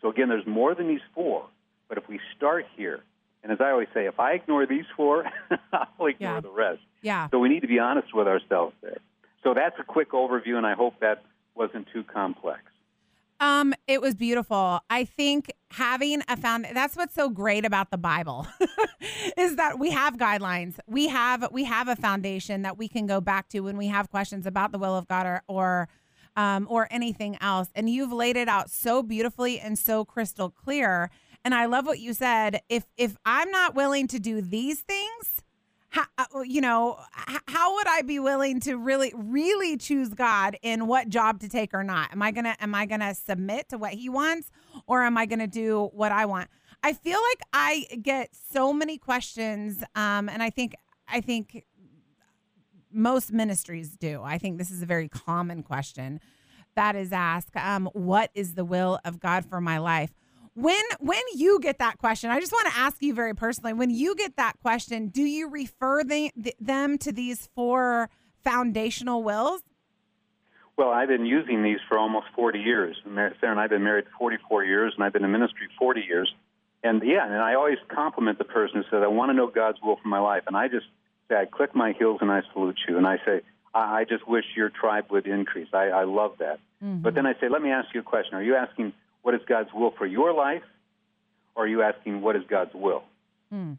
So 0.00 0.10
again, 0.10 0.28
there's 0.28 0.46
more 0.46 0.74
than 0.74 0.88
these 0.88 1.00
four. 1.14 1.46
But 1.88 1.98
if 1.98 2.08
we 2.08 2.20
start 2.36 2.66
here, 2.76 3.00
and 3.46 3.52
as 3.52 3.60
I 3.60 3.70
always 3.70 3.86
say, 3.94 4.06
if 4.06 4.18
I 4.18 4.32
ignore 4.32 4.66
these 4.66 4.86
four, 4.96 5.24
I'll 5.72 6.06
ignore 6.06 6.34
yeah. 6.34 6.40
the 6.40 6.50
rest. 6.50 6.80
Yeah. 7.00 7.28
So 7.30 7.38
we 7.38 7.48
need 7.48 7.60
to 7.60 7.68
be 7.68 7.78
honest 7.78 8.12
with 8.12 8.26
ourselves 8.26 8.74
there. 8.82 8.98
So 9.44 9.54
that's 9.54 9.76
a 9.78 9.84
quick 9.84 10.10
overview, 10.10 10.56
and 10.56 10.66
I 10.66 10.74
hope 10.74 10.94
that 10.98 11.22
wasn't 11.54 11.86
too 11.92 12.02
complex. 12.02 12.62
Um, 13.38 13.72
it 13.86 14.00
was 14.00 14.16
beautiful. 14.16 14.80
I 14.90 15.04
think 15.04 15.52
having 15.70 16.22
a 16.26 16.36
found 16.36 16.66
that's 16.74 16.96
what's 16.96 17.14
so 17.14 17.28
great 17.28 17.64
about 17.64 17.92
the 17.92 17.98
Bible 17.98 18.48
is 19.36 19.54
that 19.54 19.78
we 19.78 19.92
have 19.92 20.16
guidelines. 20.16 20.80
We 20.88 21.06
have 21.06 21.46
we 21.52 21.62
have 21.64 21.86
a 21.86 21.94
foundation 21.94 22.62
that 22.62 22.76
we 22.76 22.88
can 22.88 23.06
go 23.06 23.20
back 23.20 23.48
to 23.50 23.60
when 23.60 23.76
we 23.76 23.86
have 23.86 24.10
questions 24.10 24.44
about 24.44 24.72
the 24.72 24.78
will 24.78 24.96
of 24.96 25.06
God 25.06 25.24
or 25.26 25.42
or 25.46 25.88
um, 26.34 26.66
or 26.68 26.88
anything 26.90 27.36
else. 27.40 27.68
And 27.76 27.88
you've 27.88 28.12
laid 28.12 28.36
it 28.36 28.48
out 28.48 28.70
so 28.70 29.04
beautifully 29.04 29.60
and 29.60 29.78
so 29.78 30.04
crystal 30.04 30.50
clear. 30.50 31.10
And 31.46 31.54
I 31.54 31.66
love 31.66 31.86
what 31.86 32.00
you 32.00 32.12
said. 32.12 32.60
If 32.68 32.86
if 32.96 33.16
I'm 33.24 33.52
not 33.52 33.76
willing 33.76 34.08
to 34.08 34.18
do 34.18 34.40
these 34.40 34.80
things, 34.80 35.44
how, 35.90 36.06
uh, 36.18 36.40
you 36.40 36.60
know, 36.60 36.98
how 37.46 37.76
would 37.76 37.86
I 37.86 38.02
be 38.02 38.18
willing 38.18 38.58
to 38.62 38.74
really, 38.74 39.12
really 39.14 39.76
choose 39.76 40.08
God 40.08 40.58
in 40.60 40.88
what 40.88 41.08
job 41.08 41.38
to 41.42 41.48
take 41.48 41.72
or 41.72 41.84
not? 41.84 42.10
Am 42.10 42.20
I 42.20 42.32
gonna, 42.32 42.56
am 42.58 42.74
I 42.74 42.84
gonna 42.84 43.14
submit 43.14 43.68
to 43.68 43.78
what 43.78 43.92
He 43.92 44.08
wants, 44.08 44.50
or 44.88 45.04
am 45.04 45.16
I 45.16 45.24
gonna 45.24 45.46
do 45.46 45.88
what 45.92 46.10
I 46.10 46.26
want? 46.26 46.50
I 46.82 46.94
feel 46.94 47.20
like 47.30 47.42
I 47.52 47.86
get 48.02 48.30
so 48.52 48.72
many 48.72 48.98
questions, 48.98 49.84
um, 49.94 50.28
and 50.28 50.42
I 50.42 50.50
think, 50.50 50.74
I 51.06 51.20
think 51.20 51.64
most 52.92 53.32
ministries 53.32 53.90
do. 53.90 54.20
I 54.24 54.38
think 54.38 54.58
this 54.58 54.72
is 54.72 54.82
a 54.82 54.86
very 54.86 55.08
common 55.08 55.62
question 55.62 56.18
that 56.74 56.96
is 56.96 57.12
asked. 57.12 57.54
Um, 57.54 57.88
what 57.92 58.30
is 58.34 58.54
the 58.54 58.64
will 58.64 58.98
of 59.04 59.20
God 59.20 59.44
for 59.44 59.60
my 59.60 59.78
life? 59.78 60.12
When 60.56 60.82
when 61.00 61.20
you 61.34 61.60
get 61.60 61.80
that 61.80 61.98
question, 61.98 62.30
I 62.30 62.40
just 62.40 62.50
want 62.50 62.66
to 62.72 62.78
ask 62.78 63.02
you 63.02 63.12
very 63.12 63.34
personally. 63.34 63.74
When 63.74 63.90
you 63.90 64.14
get 64.14 64.36
that 64.36 64.54
question, 64.62 65.08
do 65.08 65.22
you 65.22 65.50
refer 65.50 66.02
the, 66.02 66.32
the, 66.34 66.54
them 66.58 66.96
to 66.98 67.12
these 67.12 67.50
four 67.54 68.08
foundational 68.42 69.22
wills? 69.22 69.60
Well, 70.78 70.88
I've 70.88 71.08
been 71.08 71.26
using 71.26 71.62
these 71.62 71.78
for 71.88 71.98
almost 71.98 72.28
40 72.34 72.58
years. 72.58 72.96
Sarah 73.04 73.34
and 73.42 73.60
I've 73.60 73.68
been 73.68 73.84
married 73.84 74.06
44 74.18 74.64
years, 74.64 74.94
and 74.96 75.04
I've 75.04 75.12
been 75.12 75.24
in 75.24 75.30
ministry 75.30 75.68
40 75.78 76.00
years. 76.00 76.34
And 76.82 77.02
yeah, 77.04 77.26
and 77.26 77.34
I 77.34 77.54
always 77.54 77.78
compliment 77.94 78.38
the 78.38 78.44
person 78.44 78.76
who 78.76 78.82
says, 78.84 79.02
I 79.04 79.08
want 79.08 79.28
to 79.28 79.34
know 79.34 79.48
God's 79.48 79.78
will 79.82 79.96
for 80.02 80.08
my 80.08 80.20
life. 80.20 80.44
And 80.46 80.56
I 80.56 80.68
just 80.68 80.86
say, 81.28 81.34
I 81.36 81.44
click 81.44 81.74
my 81.74 81.92
heels 81.92 82.18
and 82.22 82.30
I 82.30 82.40
salute 82.54 82.78
you. 82.88 82.96
And 82.96 83.06
I 83.06 83.18
say, 83.26 83.42
I, 83.74 84.00
I 84.00 84.04
just 84.04 84.26
wish 84.26 84.44
your 84.56 84.70
tribe 84.70 85.06
would 85.10 85.26
increase. 85.26 85.68
I, 85.74 85.88
I 85.88 86.04
love 86.04 86.36
that. 86.38 86.60
Mm-hmm. 86.82 87.02
But 87.02 87.14
then 87.14 87.26
I 87.26 87.34
say, 87.40 87.50
let 87.50 87.60
me 87.60 87.70
ask 87.70 87.88
you 87.92 88.00
a 88.00 88.04
question. 88.04 88.34
Are 88.34 88.42
you 88.42 88.54
asking 88.54 88.94
what 89.26 89.34
is 89.34 89.40
God's 89.48 89.70
will 89.74 89.90
for 89.98 90.06
your 90.06 90.32
life? 90.32 90.62
Or 91.56 91.64
are 91.64 91.66
you 91.66 91.82
asking 91.82 92.22
what 92.22 92.36
is 92.36 92.42
God's 92.48 92.72
will? 92.72 93.02
Mm. 93.52 93.76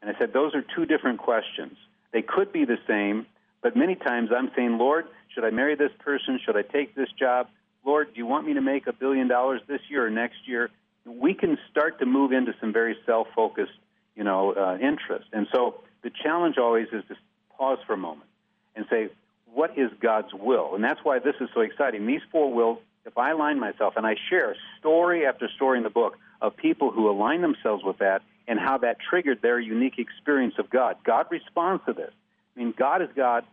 And 0.00 0.16
I 0.16 0.16
said, 0.20 0.32
those 0.32 0.54
are 0.54 0.64
two 0.76 0.86
different 0.86 1.18
questions. 1.18 1.76
They 2.12 2.22
could 2.22 2.52
be 2.52 2.64
the 2.64 2.78
same, 2.86 3.26
but 3.60 3.74
many 3.76 3.96
times 3.96 4.30
I'm 4.30 4.52
saying, 4.54 4.78
Lord, 4.78 5.06
should 5.34 5.42
I 5.42 5.50
marry 5.50 5.74
this 5.74 5.90
person? 5.98 6.38
Should 6.46 6.56
I 6.56 6.62
take 6.62 6.94
this 6.94 7.08
job? 7.18 7.48
Lord, 7.84 8.14
do 8.14 8.18
you 8.18 8.26
want 8.26 8.46
me 8.46 8.54
to 8.54 8.60
make 8.60 8.86
a 8.86 8.92
billion 8.92 9.26
dollars 9.26 9.62
this 9.66 9.80
year 9.88 10.06
or 10.06 10.10
next 10.10 10.46
year? 10.46 10.70
We 11.04 11.34
can 11.34 11.58
start 11.72 11.98
to 11.98 12.06
move 12.06 12.30
into 12.30 12.54
some 12.60 12.72
very 12.72 12.96
self-focused, 13.04 13.72
you 14.14 14.22
know, 14.22 14.52
uh, 14.52 14.78
interest. 14.80 15.26
And 15.32 15.48
so 15.52 15.80
the 16.04 16.10
challenge 16.22 16.56
always 16.56 16.86
is 16.92 17.02
to 17.08 17.16
pause 17.58 17.78
for 17.84 17.94
a 17.94 17.96
moment 17.96 18.30
and 18.76 18.86
say, 18.88 19.08
what 19.52 19.76
is 19.76 19.90
God's 20.00 20.32
will? 20.32 20.76
And 20.76 20.84
that's 20.84 21.00
why 21.02 21.18
this 21.18 21.34
is 21.40 21.48
so 21.52 21.62
exciting. 21.62 22.06
These 22.06 22.22
four 22.30 22.54
wills, 22.54 22.78
if 23.06 23.18
I 23.18 23.30
align 23.30 23.60
myself, 23.60 23.94
and 23.96 24.06
I 24.06 24.16
share 24.30 24.56
story 24.78 25.26
after 25.26 25.48
story 25.56 25.78
in 25.78 25.84
the 25.84 25.90
book 25.90 26.18
of 26.40 26.56
people 26.56 26.90
who 26.90 27.08
align 27.10 27.42
themselves 27.42 27.84
with 27.84 27.98
that 27.98 28.22
and 28.46 28.58
how 28.58 28.78
that 28.78 28.98
triggered 29.00 29.40
their 29.42 29.58
unique 29.58 29.98
experience 29.98 30.54
of 30.58 30.70
God. 30.70 30.96
God 31.04 31.26
responds 31.30 31.84
to 31.86 31.92
this. 31.92 32.12
I 32.56 32.60
mean, 32.60 32.74
God 32.76 33.02
is 33.02 33.08
God, 33.14 33.44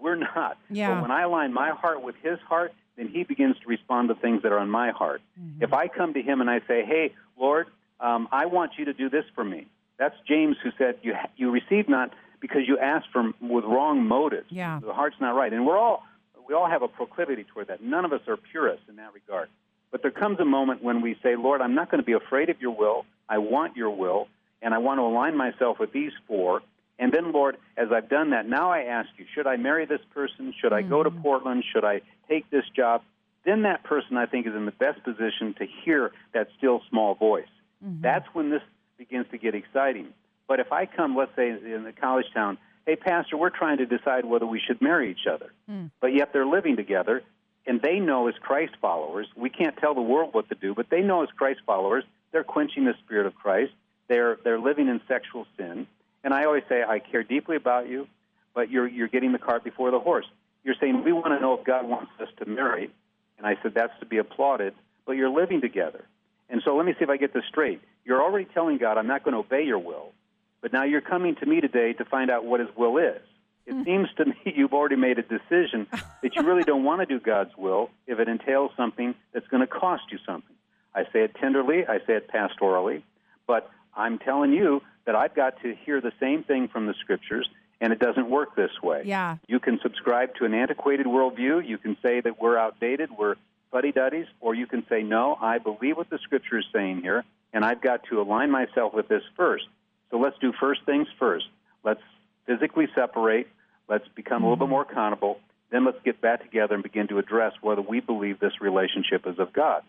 we're 0.00 0.16
not. 0.16 0.58
Yeah. 0.68 0.94
But 0.94 1.02
when 1.02 1.10
I 1.10 1.22
align 1.22 1.52
my 1.52 1.70
heart 1.70 2.02
with 2.02 2.14
His 2.22 2.38
heart, 2.40 2.72
then 2.96 3.08
He 3.08 3.24
begins 3.24 3.56
to 3.62 3.68
respond 3.68 4.08
to 4.08 4.14
things 4.14 4.42
that 4.42 4.52
are 4.52 4.62
in 4.62 4.70
my 4.70 4.90
heart. 4.90 5.22
Mm-hmm. 5.40 5.62
If 5.62 5.72
I 5.72 5.88
come 5.88 6.14
to 6.14 6.22
Him 6.22 6.40
and 6.40 6.50
I 6.50 6.60
say, 6.66 6.84
"Hey, 6.84 7.14
Lord, 7.38 7.66
um, 8.00 8.28
I 8.32 8.46
want 8.46 8.72
you 8.78 8.86
to 8.86 8.92
do 8.92 9.08
this 9.08 9.24
for 9.34 9.44
me," 9.44 9.66
that's 9.98 10.16
James 10.26 10.56
who 10.62 10.70
said, 10.78 10.96
"You 11.02 11.14
you 11.36 11.50
receive 11.50 11.88
not 11.88 12.12
because 12.40 12.62
you 12.66 12.78
ask 12.78 13.06
from 13.12 13.34
with 13.40 13.64
wrong 13.64 14.06
motives. 14.06 14.46
Yeah. 14.50 14.80
The 14.82 14.92
heart's 14.92 15.20
not 15.20 15.34
right." 15.34 15.52
And 15.52 15.66
we're 15.66 15.78
all 15.78 16.04
we 16.50 16.54
all 16.54 16.68
have 16.68 16.82
a 16.82 16.88
proclivity 16.88 17.44
toward 17.44 17.68
that. 17.68 17.82
None 17.82 18.04
of 18.04 18.12
us 18.12 18.20
are 18.28 18.36
purists 18.36 18.84
in 18.88 18.96
that 18.96 19.14
regard. 19.14 19.48
But 19.90 20.02
there 20.02 20.10
comes 20.10 20.38
a 20.40 20.44
moment 20.44 20.82
when 20.82 21.00
we 21.00 21.16
say, 21.22 21.36
"Lord, 21.36 21.62
I'm 21.62 21.74
not 21.74 21.90
going 21.90 22.02
to 22.02 22.06
be 22.06 22.12
afraid 22.12 22.50
of 22.50 22.60
Your 22.60 22.76
will. 22.76 23.06
I 23.28 23.38
want 23.38 23.76
Your 23.76 23.90
will." 23.90 24.28
And 24.62 24.74
I 24.74 24.78
want 24.78 24.98
to 24.98 25.04
align 25.04 25.38
myself 25.38 25.78
with 25.78 25.90
these 25.90 26.12
four, 26.28 26.60
and 27.00 27.10
then, 27.12 27.32
Lord, 27.32 27.56
as 27.78 27.88
I've 27.90 28.10
done 28.10 28.30
that, 28.30 28.46
now 28.46 28.70
I 28.70 28.80
ask 28.82 29.08
you, 29.16 29.24
should 29.34 29.46
I 29.46 29.56
marry 29.56 29.86
this 29.86 30.02
person? 30.12 30.52
Should 30.60 30.74
I 30.74 30.82
go 30.82 31.02
to 31.02 31.08
mm-hmm. 31.08 31.22
Portland? 31.22 31.64
Should 31.72 31.82
I 31.82 32.02
take 32.28 32.50
this 32.50 32.64
job? 32.76 33.00
Then 33.46 33.62
that 33.62 33.84
person, 33.84 34.18
I 34.18 34.26
think, 34.26 34.46
is 34.46 34.54
in 34.54 34.66
the 34.66 34.70
best 34.72 35.02
position 35.02 35.54
to 35.58 35.66
hear 35.82 36.12
that 36.34 36.48
still 36.58 36.82
small 36.90 37.14
voice. 37.14 37.48
Mm-hmm. 37.82 38.02
That's 38.02 38.26
when 38.34 38.50
this 38.50 38.60
begins 38.98 39.24
to 39.30 39.38
get 39.38 39.54
exciting. 39.54 40.08
But 40.46 40.60
if 40.60 40.72
I 40.72 40.84
come, 40.84 41.16
let's 41.16 41.34
say, 41.34 41.48
in 41.48 41.84
the 41.84 41.92
college 41.92 42.26
town, 42.34 42.58
hey, 42.86 42.96
Pastor, 42.96 43.36
we're 43.36 43.50
trying 43.50 43.78
to 43.78 43.86
decide 43.86 44.24
whether 44.24 44.46
we 44.46 44.60
should 44.60 44.80
marry 44.80 45.10
each 45.10 45.26
other, 45.30 45.52
mm. 45.70 45.90
but 46.00 46.08
yet 46.08 46.32
they're 46.32 46.46
living 46.46 46.76
together, 46.76 47.22
and 47.66 47.80
they 47.80 48.00
know 48.00 48.28
as 48.28 48.34
Christ 48.40 48.72
followers, 48.80 49.26
we 49.36 49.50
can't 49.50 49.76
tell 49.76 49.94
the 49.94 50.00
world 50.00 50.30
what 50.32 50.48
to 50.48 50.54
do, 50.54 50.74
but 50.74 50.90
they 50.90 51.00
know 51.00 51.22
as 51.22 51.28
Christ 51.36 51.60
followers, 51.66 52.04
they're 52.32 52.44
quenching 52.44 52.84
the 52.84 52.94
Spirit 53.04 53.26
of 53.26 53.34
Christ. 53.34 53.72
They're, 54.08 54.38
they're 54.42 54.58
living 54.58 54.88
in 54.88 55.00
sexual 55.06 55.46
sin. 55.56 55.86
And 56.24 56.34
I 56.34 56.44
always 56.44 56.64
say, 56.68 56.82
I 56.82 56.98
care 56.98 57.22
deeply 57.22 57.56
about 57.56 57.88
you, 57.88 58.08
but 58.54 58.70
you're, 58.70 58.88
you're 58.88 59.08
getting 59.08 59.32
the 59.32 59.38
cart 59.38 59.62
before 59.62 59.90
the 59.90 60.00
horse. 60.00 60.26
You're 60.64 60.74
saying, 60.80 61.04
we 61.04 61.12
want 61.12 61.28
to 61.28 61.40
know 61.40 61.54
if 61.58 61.64
God 61.64 61.88
wants 61.88 62.10
us 62.20 62.28
to 62.38 62.46
marry. 62.46 62.90
And 63.38 63.46
I 63.46 63.56
said, 63.62 63.72
that's 63.74 63.98
to 64.00 64.06
be 64.06 64.18
applauded, 64.18 64.74
but 65.06 65.12
you're 65.12 65.30
living 65.30 65.60
together. 65.60 66.04
And 66.48 66.60
so 66.64 66.76
let 66.76 66.84
me 66.84 66.92
see 66.92 67.04
if 67.04 67.08
I 67.08 67.16
get 67.16 67.32
this 67.32 67.44
straight. 67.48 67.80
You're 68.04 68.22
already 68.22 68.46
telling 68.52 68.78
God, 68.78 68.98
I'm 68.98 69.06
not 69.06 69.24
going 69.24 69.34
to 69.34 69.40
obey 69.40 69.64
your 69.64 69.78
will, 69.78 70.12
but 70.60 70.72
now 70.72 70.84
you're 70.84 71.00
coming 71.00 71.36
to 71.36 71.46
me 71.46 71.60
today 71.60 71.92
to 71.94 72.04
find 72.04 72.30
out 72.30 72.44
what 72.44 72.60
his 72.60 72.68
will 72.76 72.98
is. 72.98 73.20
It 73.66 73.74
mm. 73.74 73.84
seems 73.84 74.08
to 74.16 74.26
me 74.26 74.34
you've 74.56 74.72
already 74.72 74.96
made 74.96 75.18
a 75.18 75.22
decision 75.22 75.86
that 76.22 76.34
you 76.34 76.42
really 76.42 76.64
don't 76.64 76.84
want 76.84 77.00
to 77.00 77.06
do 77.06 77.20
God's 77.20 77.56
will 77.56 77.90
if 78.06 78.18
it 78.18 78.28
entails 78.28 78.72
something 78.76 79.14
that's 79.32 79.46
going 79.48 79.60
to 79.60 79.66
cost 79.66 80.04
you 80.10 80.18
something. 80.26 80.56
I 80.94 81.04
say 81.04 81.22
it 81.22 81.34
tenderly, 81.40 81.86
I 81.86 81.98
say 81.98 82.14
it 82.14 82.28
pastorally, 82.28 83.02
but 83.46 83.70
I'm 83.94 84.18
telling 84.18 84.52
you 84.52 84.82
that 85.06 85.14
I've 85.14 85.34
got 85.34 85.60
to 85.62 85.74
hear 85.84 86.00
the 86.00 86.12
same 86.20 86.42
thing 86.42 86.68
from 86.68 86.86
the 86.86 86.94
scriptures, 87.00 87.48
and 87.80 87.92
it 87.92 87.98
doesn't 87.98 88.28
work 88.28 88.56
this 88.56 88.72
way. 88.82 89.02
Yeah. 89.04 89.36
You 89.46 89.60
can 89.60 89.78
subscribe 89.82 90.34
to 90.36 90.44
an 90.44 90.54
antiquated 90.54 91.06
worldview. 91.06 91.66
You 91.66 91.78
can 91.78 91.96
say 92.02 92.20
that 92.20 92.40
we're 92.40 92.58
outdated, 92.58 93.10
we're 93.16 93.36
fuddy 93.70 93.92
duddies, 93.92 94.26
or 94.40 94.54
you 94.54 94.66
can 94.66 94.84
say, 94.88 95.02
no, 95.02 95.36
I 95.40 95.58
believe 95.58 95.96
what 95.96 96.10
the 96.10 96.18
scripture 96.18 96.58
is 96.58 96.64
saying 96.72 97.02
here, 97.02 97.24
and 97.52 97.64
I've 97.64 97.80
got 97.80 98.04
to 98.10 98.20
align 98.20 98.50
myself 98.50 98.92
with 98.92 99.08
this 99.08 99.22
first. 99.36 99.64
So 100.10 100.18
let's 100.18 100.36
do 100.40 100.52
first 100.58 100.84
things 100.84 101.08
first. 101.18 101.46
Let's 101.84 102.02
physically 102.46 102.88
separate. 102.94 103.48
Let's 103.88 104.06
become 104.14 104.38
mm-hmm. 104.38 104.44
a 104.44 104.46
little 104.48 104.56
bit 104.56 104.64
mm-hmm. 104.64 104.70
more 104.72 104.82
accountable. 104.82 105.40
Then 105.70 105.84
let's 105.84 105.98
get 106.04 106.20
back 106.20 106.42
together 106.42 106.74
and 106.74 106.82
begin 106.82 107.08
to 107.08 107.18
address 107.18 107.52
whether 107.60 107.80
we 107.80 108.00
believe 108.00 108.40
this 108.40 108.60
relationship 108.60 109.26
is 109.26 109.38
of 109.38 109.52
God. 109.52 109.82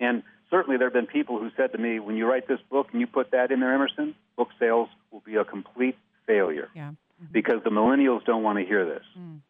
And 0.00 0.22
certainly 0.50 0.76
there 0.76 0.88
have 0.88 0.92
been 0.92 1.06
people 1.06 1.38
who 1.38 1.50
said 1.56 1.72
to 1.72 1.78
me, 1.78 2.00
when 2.00 2.16
you 2.16 2.26
write 2.26 2.48
this 2.48 2.58
book 2.68 2.88
and 2.92 3.00
you 3.00 3.06
put 3.06 3.30
that 3.30 3.52
in 3.52 3.60
there, 3.60 3.72
Emerson, 3.72 4.14
book 4.36 4.48
sales 4.58 4.88
will 5.12 5.20
be 5.20 5.36
a 5.36 5.44
complete 5.44 5.96
failure. 6.26 6.68
Yeah. 6.74 6.90
Mm-hmm. 6.90 7.32
Because 7.32 7.62
the 7.62 7.70
millennials 7.70 8.24
don't 8.24 8.42
want 8.42 8.58
to 8.58 8.64
hear 8.64 8.84
this. 8.84 9.04
Mm. 9.16 9.40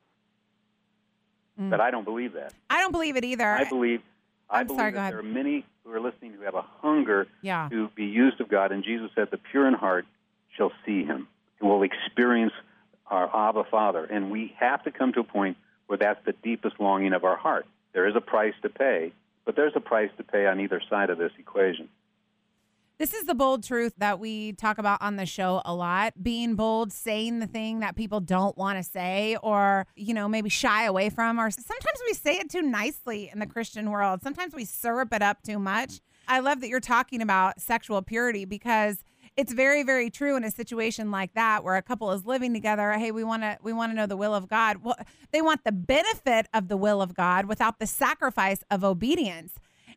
Mm. 1.60 1.70
But 1.70 1.80
I 1.80 1.90
don't 1.90 2.04
believe 2.04 2.34
that. 2.34 2.52
I 2.68 2.80
don't 2.80 2.92
believe 2.92 3.16
it 3.16 3.24
either. 3.24 3.48
I 3.48 3.68
believe 3.68 4.02
I 4.50 4.60
I'm 4.60 4.66
believe 4.66 4.80
sorry, 4.80 4.92
that 4.92 5.10
there 5.10 5.20
are 5.20 5.22
many 5.22 5.64
who 5.84 5.92
are 5.92 6.00
listening 6.00 6.32
who 6.32 6.42
have 6.42 6.54
a 6.54 6.64
hunger 6.80 7.26
yeah. 7.42 7.68
to 7.70 7.88
be 7.94 8.04
used 8.04 8.40
of 8.40 8.48
God. 8.48 8.72
And 8.72 8.84
Jesus 8.84 9.10
said, 9.14 9.28
The 9.30 9.38
pure 9.38 9.66
in 9.66 9.74
heart 9.74 10.06
shall 10.56 10.72
see 10.84 11.04
him 11.04 11.28
and 11.60 11.68
will 11.68 11.82
experience 11.82 12.52
our 13.06 13.48
Abba 13.48 13.64
Father. 13.64 14.04
And 14.04 14.30
we 14.30 14.54
have 14.58 14.82
to 14.84 14.90
come 14.90 15.12
to 15.12 15.20
a 15.20 15.24
point 15.24 15.56
where 15.86 15.98
that's 15.98 16.24
the 16.24 16.32
deepest 16.32 16.80
longing 16.80 17.12
of 17.12 17.24
our 17.24 17.36
heart. 17.36 17.66
There 17.92 18.06
is 18.06 18.14
a 18.16 18.20
price 18.20 18.54
to 18.62 18.68
pay, 18.68 19.12
but 19.44 19.56
there's 19.56 19.72
a 19.74 19.80
price 19.80 20.10
to 20.16 20.24
pay 20.24 20.46
on 20.46 20.60
either 20.60 20.80
side 20.88 21.10
of 21.10 21.18
this 21.18 21.32
equation. 21.38 21.88
This 23.00 23.14
is 23.14 23.24
the 23.24 23.34
bold 23.34 23.64
truth 23.64 23.94
that 23.96 24.20
we 24.20 24.52
talk 24.52 24.76
about 24.76 25.00
on 25.00 25.16
the 25.16 25.24
show 25.24 25.62
a 25.64 25.74
lot. 25.74 26.12
Being 26.22 26.54
bold, 26.54 26.92
saying 26.92 27.38
the 27.38 27.46
thing 27.46 27.80
that 27.80 27.96
people 27.96 28.20
don't 28.20 28.54
want 28.58 28.76
to 28.76 28.82
say 28.82 29.38
or, 29.42 29.86
you 29.96 30.12
know, 30.12 30.28
maybe 30.28 30.50
shy 30.50 30.84
away 30.84 31.08
from. 31.08 31.40
Or 31.40 31.50
sometimes 31.50 31.98
we 32.06 32.12
say 32.12 32.34
it 32.34 32.50
too 32.50 32.60
nicely 32.60 33.30
in 33.32 33.38
the 33.38 33.46
Christian 33.46 33.90
world. 33.90 34.20
Sometimes 34.22 34.54
we 34.54 34.66
syrup 34.66 35.14
it 35.14 35.22
up 35.22 35.42
too 35.42 35.58
much. 35.58 36.02
I 36.28 36.40
love 36.40 36.60
that 36.60 36.68
you're 36.68 36.78
talking 36.78 37.22
about 37.22 37.58
sexual 37.58 38.02
purity 38.02 38.44
because 38.44 39.02
it's 39.34 39.54
very 39.54 39.82
very 39.82 40.10
true 40.10 40.36
in 40.36 40.44
a 40.44 40.50
situation 40.50 41.10
like 41.10 41.32
that 41.32 41.64
where 41.64 41.76
a 41.76 41.82
couple 41.82 42.10
is 42.10 42.26
living 42.26 42.52
together 42.52 42.92
hey 42.94 43.12
we 43.12 43.22
want 43.22 43.42
to 43.42 43.56
we 43.62 43.72
want 43.72 43.92
to 43.92 43.96
know 43.96 44.04
the 44.04 44.16
will 44.16 44.34
of 44.34 44.48
god 44.48 44.78
well 44.82 44.96
they 45.30 45.40
want 45.40 45.62
the 45.62 45.70
benefit 45.70 46.48
of 46.52 46.66
the 46.66 46.76
will 46.76 47.00
of 47.00 47.14
god 47.14 47.46
without 47.46 47.78
the 47.78 47.86
sacrifice 47.86 48.64
of 48.72 48.82
obedience 48.82 49.54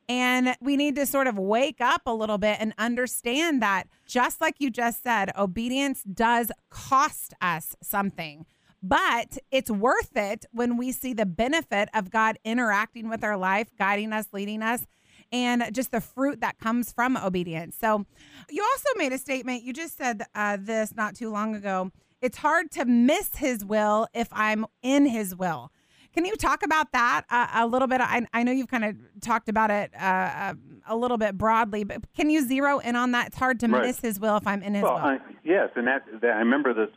and 0.09 0.55
we 0.61 0.75
need 0.77 0.95
to 0.95 1.05
sort 1.05 1.27
of 1.27 1.37
wake 1.37 1.81
up 1.81 2.01
a 2.05 2.13
little 2.13 2.37
bit 2.37 2.57
and 2.59 2.73
understand 2.77 3.61
that 3.61 3.87
just 4.05 4.41
like 4.41 4.55
you 4.59 4.69
just 4.69 5.03
said 5.03 5.31
obedience 5.37 6.03
does 6.03 6.51
cost 6.69 7.33
us 7.41 7.75
something 7.81 8.45
but 8.83 9.37
it's 9.49 9.71
worth 9.71 10.17
it 10.17 10.45
when 10.51 10.75
we 10.75 10.91
see 10.91 11.13
the 11.13 11.25
benefit 11.25 11.87
of 11.93 12.11
God 12.11 12.37
interacting 12.43 13.07
with 13.09 13.23
our 13.23 13.37
life, 13.37 13.69
guiding 13.79 14.11
us, 14.11 14.27
leading 14.33 14.61
us, 14.61 14.85
and 15.31 15.73
just 15.73 15.91
the 15.91 16.01
fruit 16.01 16.41
that 16.41 16.59
comes 16.59 16.91
from 16.91 17.15
obedience. 17.15 17.77
So, 17.79 18.05
you 18.49 18.61
also 18.61 18.89
made 18.97 19.13
a 19.13 19.17
statement. 19.17 19.63
You 19.63 19.71
just 19.71 19.97
said 19.97 20.23
uh, 20.35 20.57
this 20.59 20.93
not 20.95 21.15
too 21.15 21.31
long 21.31 21.55
ago. 21.55 21.91
It's 22.21 22.37
hard 22.37 22.71
to 22.71 22.83
miss 22.83 23.37
His 23.37 23.63
will 23.63 24.07
if 24.13 24.27
I'm 24.33 24.65
in 24.81 25.05
His 25.05 25.33
will. 25.33 25.71
Can 26.13 26.25
you 26.25 26.35
talk 26.35 26.63
about 26.63 26.91
that 26.91 27.25
uh, 27.29 27.47
a 27.55 27.67
little 27.67 27.87
bit? 27.87 28.01
I, 28.01 28.25
I 28.33 28.43
know 28.43 28.51
you've 28.51 28.67
kind 28.67 28.85
of 28.85 28.95
talked 29.21 29.49
about 29.49 29.71
it 29.71 29.91
uh, 29.95 30.03
uh, 30.03 30.53
a 30.87 30.95
little 30.95 31.17
bit 31.17 31.37
broadly, 31.37 31.83
but 31.83 32.01
can 32.15 32.29
you 32.29 32.45
zero 32.45 32.79
in 32.79 32.95
on 32.95 33.11
that? 33.11 33.27
It's 33.27 33.37
hard 33.37 33.59
to 33.61 33.67
right. 33.67 33.87
miss 33.87 33.99
His 33.99 34.19
will 34.19 34.37
if 34.37 34.45
I'm 34.45 34.61
in 34.61 34.75
His 34.75 34.83
well, 34.83 34.95
will. 34.95 35.01
I, 35.01 35.17
yes, 35.43 35.69
and 35.75 35.87
that, 35.87 36.05
that 36.21 36.31
I 36.31 36.39
remember 36.39 36.73
the 36.73 36.89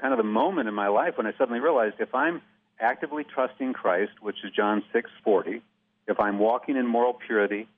kind 0.00 0.12
of 0.12 0.18
the 0.18 0.24
moment 0.24 0.68
in 0.68 0.74
my 0.74 0.88
life 0.88 1.14
when 1.16 1.26
I 1.26 1.32
suddenly 1.36 1.60
realized 1.60 1.96
if 1.98 2.14
I'm 2.14 2.42
actively 2.78 3.24
trusting 3.24 3.72
Christ, 3.72 4.12
which 4.20 4.36
is 4.44 4.52
John 4.52 4.82
six 4.92 5.10
forty, 5.24 5.62
if 6.06 6.20
I'm 6.20 6.38
walking 6.38 6.76
in 6.76 6.86
moral 6.86 7.14
purity, 7.14 7.68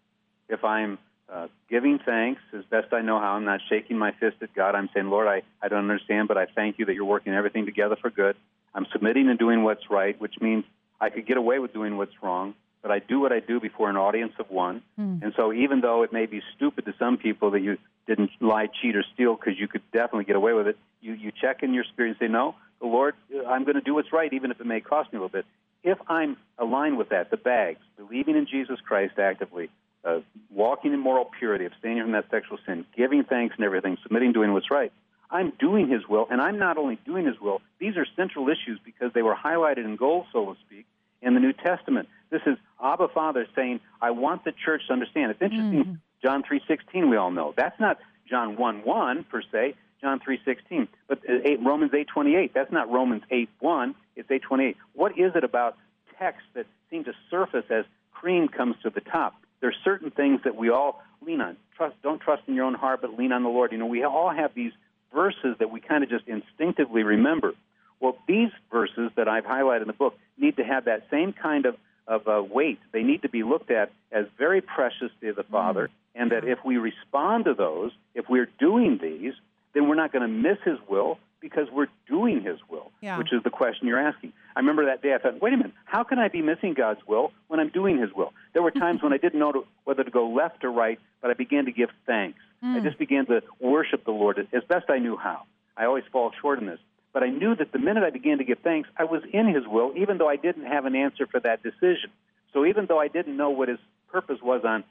if 0.48 0.62
I'm 0.64 0.98
uh, 1.32 1.48
giving 1.68 1.98
thanks 2.04 2.40
as 2.56 2.64
best 2.70 2.92
I 2.92 3.00
know 3.00 3.18
how. 3.18 3.32
I'm 3.32 3.44
not 3.44 3.60
shaking 3.68 3.98
my 3.98 4.12
fist 4.12 4.36
at 4.42 4.54
God. 4.54 4.74
I'm 4.74 4.88
saying, 4.94 5.08
Lord, 5.08 5.26
I, 5.26 5.42
I 5.60 5.68
don't 5.68 5.80
understand, 5.80 6.28
but 6.28 6.38
I 6.38 6.46
thank 6.54 6.78
you 6.78 6.84
that 6.86 6.94
you're 6.94 7.04
working 7.04 7.34
everything 7.34 7.66
together 7.66 7.96
for 8.00 8.10
good. 8.10 8.36
I'm 8.76 8.86
submitting 8.92 9.28
and 9.28 9.38
doing 9.38 9.64
what's 9.64 9.90
right, 9.90 10.20
which 10.20 10.34
means 10.40 10.64
I 11.00 11.08
could 11.08 11.26
get 11.26 11.38
away 11.38 11.58
with 11.58 11.72
doing 11.72 11.96
what's 11.96 12.12
wrong, 12.22 12.54
but 12.82 12.90
I 12.90 12.98
do 12.98 13.18
what 13.18 13.32
I 13.32 13.40
do 13.40 13.58
before 13.58 13.88
an 13.88 13.96
audience 13.96 14.34
of 14.38 14.50
one. 14.50 14.82
Mm. 15.00 15.22
And 15.22 15.32
so 15.34 15.52
even 15.52 15.80
though 15.80 16.02
it 16.02 16.12
may 16.12 16.26
be 16.26 16.42
stupid 16.54 16.84
to 16.84 16.94
some 16.98 17.16
people 17.16 17.52
that 17.52 17.60
you 17.60 17.78
didn't 18.06 18.30
lie, 18.40 18.68
cheat, 18.80 18.94
or 18.94 19.04
steal 19.14 19.34
because 19.34 19.58
you 19.58 19.66
could 19.66 19.82
definitely 19.92 20.24
get 20.24 20.36
away 20.36 20.52
with 20.52 20.68
it, 20.68 20.76
you, 21.00 21.14
you 21.14 21.32
check 21.32 21.62
in 21.62 21.72
your 21.72 21.84
spirit 21.84 22.10
and 22.10 22.16
say, 22.20 22.28
no, 22.28 22.54
the 22.80 22.86
Lord, 22.86 23.14
I'm 23.48 23.64
going 23.64 23.76
to 23.76 23.80
do 23.80 23.94
what's 23.94 24.12
right, 24.12 24.30
even 24.32 24.50
if 24.50 24.60
it 24.60 24.66
may 24.66 24.80
cost 24.80 25.10
me 25.10 25.18
a 25.18 25.22
little 25.22 25.32
bit. 25.32 25.46
If 25.82 25.98
I'm 26.06 26.36
aligned 26.58 26.98
with 26.98 27.08
that, 27.08 27.30
the 27.30 27.38
bags, 27.38 27.80
believing 27.96 28.36
in 28.36 28.46
Jesus 28.46 28.78
Christ 28.86 29.18
actively, 29.18 29.70
uh, 30.04 30.20
walking 30.52 30.92
in 30.92 31.00
moral 31.00 31.30
purity, 31.38 31.64
abstaining 31.64 32.02
from 32.02 32.12
that 32.12 32.26
sexual 32.30 32.58
sin, 32.66 32.84
giving 32.96 33.24
thanks 33.24 33.54
and 33.56 33.64
everything, 33.64 33.96
submitting, 34.02 34.32
doing 34.32 34.52
what's 34.52 34.70
right, 34.70 34.92
I'm 35.30 35.52
doing 35.58 35.88
His 35.88 36.06
will, 36.08 36.26
and 36.30 36.40
I'm 36.40 36.58
not 36.58 36.78
only 36.78 36.98
doing 37.04 37.26
His 37.26 37.40
will, 37.40 37.60
these 37.78 37.96
are 37.96 38.06
central 38.16 38.48
issues 38.48 38.78
because 38.84 39.12
they 39.12 39.22
were 39.22 39.34
highlighted 39.34 39.84
in 39.84 39.96
gold, 39.96 40.26
so 40.32 40.52
to 40.52 40.60
speak, 40.66 40.86
in 41.22 41.34
the 41.34 41.40
New 41.40 41.52
Testament. 41.52 42.08
This 42.30 42.42
is 42.46 42.56
Abba 42.82 43.08
Father 43.08 43.46
saying, 43.54 43.80
I 44.00 44.10
want 44.10 44.44
the 44.44 44.52
church 44.52 44.82
to 44.88 44.92
understand. 44.92 45.32
It's 45.32 45.42
interesting, 45.42 45.84
mm. 45.84 45.98
John 46.22 46.42
3.16 46.42 47.10
we 47.10 47.16
all 47.16 47.30
know. 47.30 47.54
That's 47.56 47.78
not 47.78 47.98
John 48.28 48.56
1.1 48.56 49.28
per 49.28 49.42
se, 49.52 49.74
John 50.00 50.20
3.16. 50.20 50.88
But 51.08 51.18
uh, 51.28 51.34
eight, 51.44 51.60
Romans 51.64 51.92
8.28, 51.92 52.52
that's 52.52 52.72
not 52.72 52.90
Romans 52.90 53.22
8.1, 53.30 53.94
it's 54.16 54.28
8.28. 54.28 54.76
What 54.94 55.18
is 55.18 55.32
it 55.34 55.44
about 55.44 55.76
text 56.18 56.42
that 56.54 56.66
seem 56.90 57.04
to 57.04 57.12
surface 57.30 57.64
as 57.70 57.84
cream 58.12 58.48
comes 58.48 58.76
to 58.82 58.90
the 58.90 59.00
top? 59.00 59.34
There 59.60 59.70
are 59.70 59.80
certain 59.84 60.10
things 60.10 60.40
that 60.44 60.56
we 60.56 60.70
all 60.70 61.02
lean 61.24 61.40
on. 61.40 61.56
Trust, 61.76 61.94
don't 62.02 62.20
trust 62.20 62.42
in 62.46 62.54
your 62.54 62.64
own 62.64 62.74
heart, 62.74 63.00
but 63.00 63.18
lean 63.18 63.32
on 63.32 63.42
the 63.42 63.48
Lord. 63.48 63.72
You 63.72 63.78
know, 63.78 63.86
we 63.86 64.04
all 64.04 64.30
have 64.30 64.54
these 64.54 64.72
verses 65.14 65.56
that 65.58 65.70
we 65.70 65.80
kind 65.80 66.04
of 66.04 66.10
just 66.10 66.26
instinctively 66.26 67.02
remember. 67.02 67.54
Well, 68.00 68.16
these 68.28 68.50
verses 68.70 69.10
that 69.16 69.28
I've 69.28 69.44
highlighted 69.44 69.82
in 69.82 69.86
the 69.86 69.92
book 69.92 70.18
need 70.38 70.56
to 70.56 70.64
have 70.64 70.84
that 70.84 71.06
same 71.10 71.32
kind 71.32 71.66
of, 71.66 71.76
of 72.06 72.28
uh, 72.28 72.42
weight. 72.42 72.78
They 72.92 73.02
need 73.02 73.22
to 73.22 73.28
be 73.28 73.42
looked 73.42 73.70
at 73.70 73.90
as 74.12 74.26
very 74.38 74.60
precious 74.60 75.10
to 75.20 75.32
the 75.32 75.44
Father, 75.44 75.88
and 76.14 76.30
that 76.32 76.44
if 76.44 76.58
we 76.64 76.76
respond 76.76 77.46
to 77.46 77.54
those, 77.54 77.92
if 78.14 78.28
we're 78.28 78.50
doing 78.58 78.98
these, 79.02 79.32
then 79.74 79.88
we're 79.88 79.94
not 79.94 80.12
going 80.12 80.22
to 80.22 80.28
miss 80.28 80.58
His 80.64 80.78
will 80.88 81.18
because 81.46 81.68
we're 81.72 81.86
doing 82.08 82.42
His 82.42 82.58
will, 82.68 82.90
yeah. 83.00 83.18
which 83.18 83.32
is 83.32 83.40
the 83.44 83.50
question 83.50 83.86
you're 83.86 84.00
asking. 84.00 84.32
I 84.56 84.58
remember 84.58 84.86
that 84.86 85.00
day 85.00 85.14
I 85.14 85.18
thought, 85.18 85.40
wait 85.40 85.52
a 85.52 85.56
minute, 85.56 85.74
how 85.84 86.02
can 86.02 86.18
I 86.18 86.26
be 86.26 86.42
missing 86.42 86.74
God's 86.74 86.98
will 87.06 87.30
when 87.46 87.60
I'm 87.60 87.68
doing 87.68 87.98
His 87.98 88.10
will? 88.12 88.32
There 88.52 88.62
were 88.62 88.72
times 88.72 89.00
when 89.00 89.12
I 89.12 89.16
didn't 89.18 89.38
know 89.38 89.52
to, 89.52 89.64
whether 89.84 90.02
to 90.02 90.10
go 90.10 90.28
left 90.28 90.64
or 90.64 90.72
right, 90.72 90.98
but 91.22 91.30
I 91.30 91.34
began 91.34 91.66
to 91.66 91.72
give 91.72 91.90
thanks. 92.04 92.40
Mm. 92.64 92.80
I 92.80 92.80
just 92.80 92.98
began 92.98 93.26
to 93.26 93.42
worship 93.60 94.04
the 94.04 94.10
Lord 94.10 94.48
as 94.52 94.64
best 94.64 94.86
I 94.88 94.98
knew 94.98 95.16
how. 95.16 95.42
I 95.76 95.84
always 95.84 96.04
fall 96.10 96.32
short 96.40 96.58
in 96.58 96.66
this. 96.66 96.80
But 97.12 97.22
I 97.22 97.28
knew 97.28 97.54
that 97.54 97.72
the 97.72 97.78
minute 97.78 98.02
I 98.02 98.10
began 98.10 98.38
to 98.38 98.44
give 98.44 98.58
thanks, 98.58 98.88
I 98.96 99.04
was 99.04 99.22
in 99.32 99.46
His 99.46 99.66
will, 99.66 99.92
even 99.96 100.18
though 100.18 100.28
I 100.28 100.36
didn't 100.36 100.66
have 100.66 100.84
an 100.84 100.96
answer 100.96 101.26
for 101.26 101.40
that 101.40 101.62
decision. 101.62 102.10
So 102.52 102.66
even 102.66 102.86
though 102.86 102.98
I 102.98 103.08
didn't 103.08 103.36
know 103.36 103.50
what 103.50 103.68
His 103.68 103.78
purpose 104.10 104.38
was 104.42 104.62
on 104.64 104.84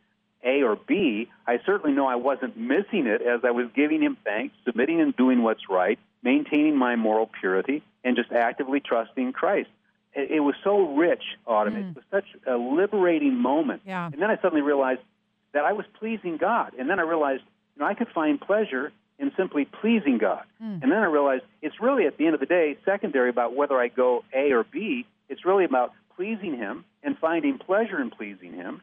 A 0.44 0.64
or 0.64 0.76
B, 0.76 1.30
I 1.46 1.60
certainly 1.66 1.96
know 1.96 2.08
I 2.08 2.16
wasn't 2.16 2.58
missing 2.58 3.08
it 3.08 3.22
as 3.22 3.42
I 3.44 3.52
was 3.52 3.68
giving 3.76 4.02
Him 4.02 4.18
thanks, 4.24 4.56
submitting 4.66 5.02
and 5.02 5.16
doing 5.16 5.44
what's 5.44 5.70
right, 5.70 6.00
maintaining 6.25 6.75
my 6.75 6.98
moral 6.98 7.29
purity, 7.39 7.84
and 8.03 8.17
just 8.17 8.32
actively 8.32 8.82
trusting 8.82 9.32
Christ. 9.32 9.70
It, 10.13 10.32
it 10.32 10.39
was 10.41 10.55
so 10.63 10.96
rich, 10.96 11.24
Autumn. 11.46 11.75
Mm. 11.75 11.91
It 11.91 11.96
was 11.96 12.05
such 12.12 12.25
a 12.46 12.58
liberating 12.58 13.36
moment. 13.36 13.84
Yeah. 13.86 14.10
And 14.12 14.22
then 14.22 14.29
I 14.29 14.36
suddenly 14.41 14.62
realized 14.62 15.01
that 15.53 15.63
I 15.63 15.74
was 15.74 15.86
pleasing 16.00 16.38
God. 16.38 16.74
And 16.77 16.89
then 16.89 17.00
I 17.00 17.03
realized, 17.03 17.44
you 17.75 17.82
know, 17.82 17.86
I 17.86 17.94
could 17.94 18.10
find 18.10 18.41
pleasure 18.41 18.91
in 19.17 19.32
simply 19.38 19.65
pleasing 19.65 20.17
God. 20.17 20.44
Mm. 20.62 20.84
And 20.84 20.91
then 20.91 21.00
I 21.00 21.05
realized 21.05 21.44
it's 21.62 21.79
really, 21.79 22.05
at 22.05 22.17
the 22.17 22.25
end 22.25 22.34
of 22.34 22.41
the 22.41 22.48
day, 22.48 22.77
secondary 22.84 23.29
about 23.29 23.55
whether 23.55 23.79
I 23.79 23.88
go 23.88 24.25
A 24.34 24.51
or 24.51 24.65
B. 24.65 25.05
It's 25.29 25.46
really 25.46 25.63
about 25.63 25.94
pleasing 26.15 26.58
Him 26.58 26.86
and 27.03 27.17
finding 27.17 27.58
pleasure 27.60 28.01
in 28.01 28.10
pleasing 28.10 28.51
Him 28.53 28.82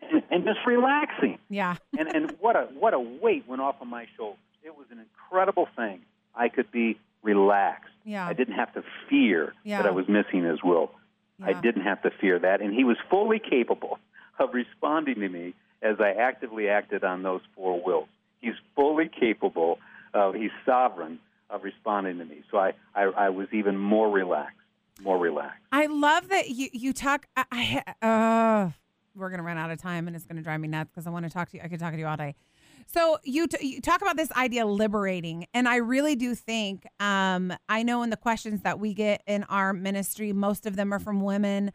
and, 0.00 0.22
and 0.30 0.44
just 0.44 0.60
relaxing. 0.64 1.38
Yeah. 1.50 1.76
and, 1.98 2.08
and 2.14 2.36
what, 2.40 2.56
a, 2.56 2.68
what 2.78 2.94
a 2.94 3.00
weight 3.00 3.44
went 3.48 3.60
off 3.60 3.76
of 3.80 3.88
my 3.88 4.06
shoulders. 4.16 4.38
It 4.64 4.76
was 4.76 4.86
an 4.90 5.00
incredible 5.00 5.68
thing. 5.76 6.00
I 6.34 6.48
could 6.48 6.70
be 6.70 6.98
relaxed. 7.22 7.90
Yeah. 8.04 8.26
I 8.26 8.32
didn't 8.32 8.54
have 8.54 8.72
to 8.74 8.82
fear 9.08 9.54
yeah. 9.64 9.82
that 9.82 9.88
I 9.88 9.92
was 9.92 10.06
missing 10.08 10.44
His 10.44 10.62
will. 10.62 10.90
Yeah. 11.38 11.46
I 11.48 11.52
didn't 11.60 11.82
have 11.82 12.02
to 12.02 12.10
fear 12.20 12.38
that. 12.38 12.60
And 12.60 12.74
He 12.74 12.84
was 12.84 12.96
fully 13.10 13.38
capable 13.38 13.98
of 14.38 14.54
responding 14.54 15.16
to 15.16 15.28
me 15.28 15.54
as 15.82 15.96
I 16.00 16.10
actively 16.10 16.68
acted 16.68 17.04
on 17.04 17.22
those 17.22 17.40
four 17.54 17.82
wills. 17.84 18.08
He's 18.40 18.54
fully 18.74 19.08
capable 19.08 19.78
of, 20.14 20.34
he's 20.34 20.50
sovereign 20.64 21.18
of 21.50 21.64
responding 21.64 22.18
to 22.18 22.24
me. 22.24 22.42
So 22.50 22.58
I, 22.58 22.72
I, 22.94 23.02
I 23.02 23.28
was 23.28 23.48
even 23.52 23.76
more 23.76 24.10
relaxed, 24.10 24.56
more 25.02 25.18
relaxed. 25.18 25.62
I 25.70 25.86
love 25.86 26.28
that 26.28 26.50
you, 26.50 26.68
you 26.72 26.92
talk, 26.92 27.26
I, 27.36 27.82
uh, 28.00 28.70
we're 29.14 29.28
going 29.28 29.38
to 29.38 29.44
run 29.44 29.58
out 29.58 29.70
of 29.70 29.80
time 29.80 30.06
and 30.06 30.16
it's 30.16 30.26
going 30.26 30.36
to 30.36 30.42
drive 30.42 30.60
me 30.60 30.68
nuts 30.68 30.90
because 30.92 31.06
I 31.06 31.10
want 31.10 31.26
to 31.26 31.30
talk 31.30 31.50
to 31.50 31.56
you. 31.56 31.62
I 31.62 31.68
could 31.68 31.78
talk 31.78 31.92
to 31.92 31.98
you 31.98 32.06
all 32.06 32.16
day. 32.16 32.34
So 32.86 33.18
you, 33.24 33.46
t- 33.46 33.66
you 33.66 33.80
talk 33.80 34.02
about 34.02 34.16
this 34.16 34.32
idea 34.32 34.66
liberating, 34.66 35.46
and 35.54 35.68
I 35.68 35.76
really 35.76 36.16
do 36.16 36.34
think 36.34 36.86
um, 37.00 37.52
I 37.68 37.82
know 37.82 38.02
in 38.02 38.10
the 38.10 38.16
questions 38.16 38.62
that 38.62 38.78
we 38.78 38.94
get 38.94 39.22
in 39.26 39.44
our 39.44 39.72
ministry, 39.72 40.32
most 40.32 40.66
of 40.66 40.76
them 40.76 40.92
are 40.92 40.98
from 40.98 41.20
women 41.20 41.72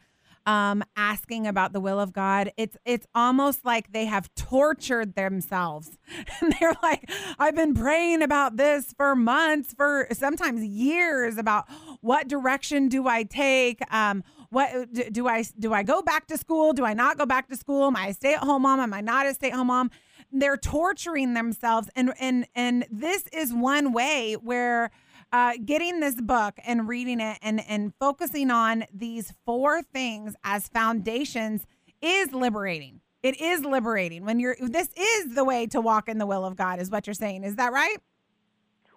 um, 0.48 0.82
asking 0.96 1.46
about 1.46 1.74
the 1.74 1.80
will 1.80 2.00
of 2.00 2.14
God. 2.14 2.50
It's 2.56 2.76
it's 2.86 3.06
almost 3.14 3.66
like 3.66 3.92
they 3.92 4.06
have 4.06 4.34
tortured 4.34 5.14
themselves. 5.14 5.98
and 6.40 6.54
they're 6.58 6.74
like, 6.82 7.10
I've 7.38 7.54
been 7.54 7.74
praying 7.74 8.22
about 8.22 8.56
this 8.56 8.94
for 8.96 9.14
months, 9.14 9.74
for 9.74 10.08
sometimes 10.12 10.64
years, 10.64 11.36
about 11.36 11.66
what 12.00 12.28
direction 12.28 12.88
do 12.88 13.06
I 13.06 13.24
take? 13.24 13.80
Um, 13.92 14.24
what 14.48 14.90
do 15.12 15.28
I 15.28 15.44
do? 15.58 15.74
I 15.74 15.82
go 15.82 16.00
back 16.00 16.26
to 16.28 16.38
school? 16.38 16.72
Do 16.72 16.86
I 16.86 16.94
not 16.94 17.18
go 17.18 17.26
back 17.26 17.48
to 17.50 17.56
school? 17.56 17.84
Am 17.88 17.96
I 17.96 18.08
a 18.08 18.14
stay 18.14 18.32
at 18.32 18.40
home 18.40 18.62
mom? 18.62 18.80
Am 18.80 18.94
I 18.94 19.02
not 19.02 19.26
a 19.26 19.34
stay 19.34 19.50
at 19.50 19.54
home 19.54 19.66
mom? 19.66 19.90
They're 20.30 20.56
torturing 20.56 21.34
themselves, 21.34 21.88
and 21.96 22.12
and 22.20 22.46
and 22.54 22.86
this 22.90 23.26
is 23.32 23.52
one 23.52 23.92
way 23.92 24.34
where 24.34 24.90
uh, 25.32 25.54
getting 25.64 26.00
this 26.00 26.20
book 26.20 26.58
and 26.64 26.88
reading 26.88 27.20
it 27.20 27.38
and, 27.42 27.60
and 27.68 27.92
focusing 27.98 28.50
on 28.50 28.84
these 28.92 29.32
four 29.44 29.82
things 29.82 30.34
as 30.44 30.68
foundations 30.68 31.66
is 32.00 32.32
liberating. 32.32 33.00
It 33.22 33.40
is 33.40 33.62
liberating 33.62 34.24
when 34.24 34.38
you're, 34.38 34.56
this 34.60 34.88
is 34.96 35.34
the 35.34 35.44
way 35.44 35.66
to 35.68 35.80
walk 35.80 36.08
in 36.08 36.18
the 36.18 36.26
will 36.26 36.44
of 36.44 36.56
God, 36.56 36.80
is 36.80 36.90
what 36.90 37.06
you're 37.06 37.14
saying. 37.14 37.44
Is 37.44 37.56
that 37.56 37.72
right? 37.72 37.98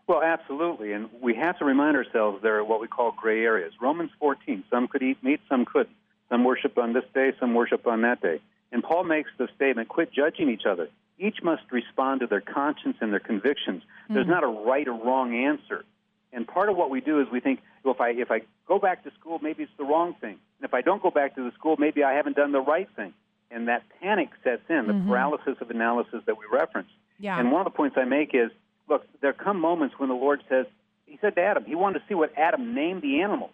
Well, 0.07 0.21
absolutely. 0.21 0.93
And 0.93 1.09
we 1.21 1.35
have 1.35 1.57
to 1.59 1.65
remind 1.65 1.97
ourselves 1.97 2.41
there 2.43 2.57
are 2.57 2.63
what 2.63 2.81
we 2.81 2.87
call 2.87 3.11
gray 3.11 3.43
areas. 3.43 3.73
Romans 3.81 4.11
14, 4.19 4.63
some 4.69 4.87
could 4.87 5.01
eat 5.01 5.23
meat, 5.23 5.39
some 5.49 5.65
couldn't. 5.65 5.95
Some 6.29 6.43
worship 6.45 6.77
on 6.77 6.93
this 6.93 7.03
day, 7.13 7.33
some 7.39 7.53
worship 7.53 7.87
on 7.87 8.03
that 8.03 8.21
day. 8.21 8.39
And 8.71 8.83
Paul 8.83 9.03
makes 9.03 9.29
the 9.37 9.49
statement 9.55 9.89
quit 9.89 10.13
judging 10.13 10.49
each 10.49 10.63
other. 10.69 10.87
Each 11.17 11.37
must 11.43 11.63
respond 11.71 12.21
to 12.21 12.27
their 12.27 12.41
conscience 12.41 12.97
and 12.99 13.11
their 13.11 13.19
convictions. 13.19 13.83
Mm-hmm. 13.83 14.13
There's 14.15 14.27
not 14.27 14.43
a 14.43 14.47
right 14.47 14.87
or 14.87 14.93
wrong 14.93 15.35
answer. 15.35 15.85
And 16.33 16.47
part 16.47 16.69
of 16.69 16.77
what 16.77 16.89
we 16.89 17.01
do 17.01 17.19
is 17.19 17.27
we 17.31 17.39
think, 17.39 17.59
well, 17.83 17.93
if 17.93 18.01
I 18.01 18.09
if 18.11 18.31
I 18.31 18.41
go 18.67 18.79
back 18.79 19.03
to 19.03 19.11
school, 19.19 19.39
maybe 19.41 19.63
it's 19.63 19.71
the 19.77 19.83
wrong 19.83 20.15
thing. 20.21 20.37
And 20.59 20.63
if 20.63 20.73
I 20.73 20.81
don't 20.81 21.01
go 21.01 21.11
back 21.11 21.35
to 21.35 21.43
the 21.43 21.51
school, 21.51 21.75
maybe 21.77 22.03
I 22.03 22.13
haven't 22.13 22.35
done 22.35 22.51
the 22.51 22.61
right 22.61 22.87
thing. 22.95 23.13
And 23.49 23.67
that 23.67 23.83
panic 24.01 24.29
sets 24.43 24.61
in, 24.69 24.87
the 24.87 24.93
mm-hmm. 24.93 25.09
paralysis 25.09 25.57
of 25.59 25.69
analysis 25.69 26.21
that 26.25 26.37
we 26.37 26.45
reference. 26.49 26.87
Yeah. 27.19 27.37
And 27.37 27.51
one 27.51 27.61
of 27.61 27.65
the 27.65 27.75
points 27.75 27.97
I 27.99 28.05
make 28.05 28.33
is, 28.33 28.49
look, 28.87 29.05
there 29.19 29.33
come 29.33 29.59
moments 29.59 29.95
when 29.97 30.09
the 30.09 30.15
Lord 30.15 30.41
says, 30.47 30.65
He 31.05 31.17
said 31.19 31.35
to 31.35 31.41
Adam, 31.41 31.65
He 31.65 31.75
wanted 31.75 31.99
to 31.99 32.05
see 32.07 32.15
what 32.15 32.31
Adam 32.37 32.73
named 32.73 33.01
the 33.01 33.21
animals. 33.21 33.51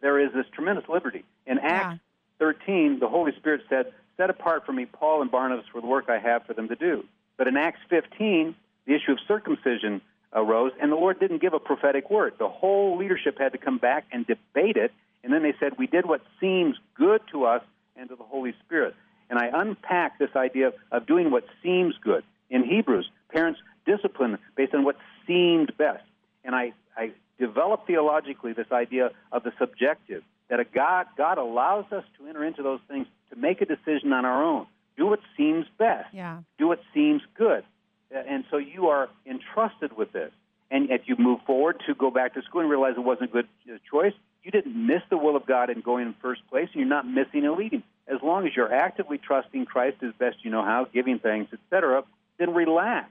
There 0.00 0.18
is 0.18 0.32
this 0.32 0.46
tremendous 0.54 0.88
liberty. 0.88 1.24
In 1.46 1.58
Acts 1.58 1.98
yeah. 2.40 2.46
13, 2.46 2.98
the 3.00 3.08
Holy 3.08 3.32
Spirit 3.36 3.62
said, 3.68 3.92
Set 4.22 4.30
apart 4.30 4.64
for 4.64 4.70
me 4.70 4.86
Paul 4.86 5.20
and 5.22 5.32
Barnabas 5.32 5.66
for 5.72 5.80
the 5.80 5.88
work 5.88 6.04
I 6.08 6.18
have 6.20 6.46
for 6.46 6.54
them 6.54 6.68
to 6.68 6.76
do. 6.76 7.04
But 7.36 7.48
in 7.48 7.56
Acts 7.56 7.80
15, 7.90 8.54
the 8.86 8.94
issue 8.94 9.10
of 9.10 9.18
circumcision 9.26 10.00
arose, 10.32 10.70
and 10.80 10.92
the 10.92 10.96
Lord 10.96 11.18
didn't 11.18 11.42
give 11.42 11.54
a 11.54 11.58
prophetic 11.58 12.08
word. 12.08 12.34
The 12.38 12.48
whole 12.48 12.96
leadership 12.96 13.36
had 13.36 13.50
to 13.50 13.58
come 13.58 13.78
back 13.78 14.04
and 14.12 14.24
debate 14.24 14.76
it, 14.76 14.92
and 15.24 15.32
then 15.32 15.42
they 15.42 15.54
said, 15.58 15.76
We 15.76 15.88
did 15.88 16.06
what 16.06 16.20
seems 16.38 16.76
good 16.94 17.20
to 17.32 17.46
us 17.46 17.64
and 17.96 18.08
to 18.10 18.14
the 18.14 18.22
Holy 18.22 18.54
Spirit. 18.64 18.94
And 19.28 19.40
I 19.40 19.50
unpack 19.52 20.20
this 20.20 20.36
idea 20.36 20.70
of, 20.92 21.04
doing 21.04 21.32
what 21.32 21.44
seems 21.60 21.96
good. 22.00 22.22
In 22.48 22.62
Hebrews, 22.62 23.10
parents 23.28 23.58
discipline 23.84 24.38
based 24.54 24.72
on 24.72 24.84
what 24.84 24.98
seemed 25.26 25.76
best. 25.76 26.04
And 26.44 26.54
I, 26.54 26.74
I 26.96 27.10
developed 27.40 27.88
theologically 27.88 28.52
this 28.52 28.70
idea 28.70 29.10
of 29.32 29.42
the 29.42 29.52
subjective, 29.58 30.22
that 30.48 30.60
a 30.60 30.64
God, 30.64 31.06
God 31.16 31.38
allows 31.38 31.86
us 31.90 32.04
to 32.18 32.28
enter 32.28 32.44
into 32.44 32.62
those 32.62 32.78
things 32.86 33.08
to 33.32 33.38
make 33.38 33.60
a 33.60 33.66
decision 33.66 34.12
on 34.12 34.24
our 34.24 34.42
own. 34.42 34.66
Do 34.96 35.06
what 35.06 35.20
seems 35.36 35.66
best. 35.78 36.12
Yeah. 36.12 36.40
Do 36.58 36.68
what 36.68 36.80
seems 36.92 37.22
good. 37.34 37.64
And 38.10 38.44
so 38.50 38.58
you 38.58 38.88
are 38.88 39.08
entrusted 39.26 39.96
with 39.96 40.12
this. 40.12 40.32
and 40.70 40.90
if 40.90 41.02
you 41.06 41.16
move 41.18 41.40
forward 41.46 41.82
to 41.86 41.94
go 41.94 42.10
back 42.10 42.34
to 42.34 42.42
school 42.42 42.62
and 42.62 42.70
realize 42.70 42.94
it 42.96 43.00
wasn't 43.00 43.28
a 43.28 43.32
good 43.32 43.48
uh, 43.68 43.76
choice, 43.90 44.14
you 44.42 44.50
didn't 44.50 44.74
miss 44.74 45.02
the 45.10 45.18
will 45.18 45.36
of 45.36 45.46
God 45.46 45.70
in 45.70 45.80
going 45.80 46.06
in 46.06 46.14
first 46.20 46.40
place, 46.48 46.68
and 46.72 46.80
you're 46.80 46.88
not 46.88 47.06
missing 47.06 47.46
a 47.46 47.52
leading. 47.52 47.82
As 48.08 48.18
long 48.22 48.46
as 48.46 48.56
you're 48.56 48.72
actively 48.72 49.18
trusting 49.18 49.66
Christ 49.66 49.98
as 50.02 50.12
best 50.18 50.38
you 50.42 50.50
know 50.50 50.64
how, 50.64 50.86
giving 50.92 51.18
thanks, 51.18 51.52
etc., 51.52 52.04
then 52.38 52.54
relax. 52.54 53.10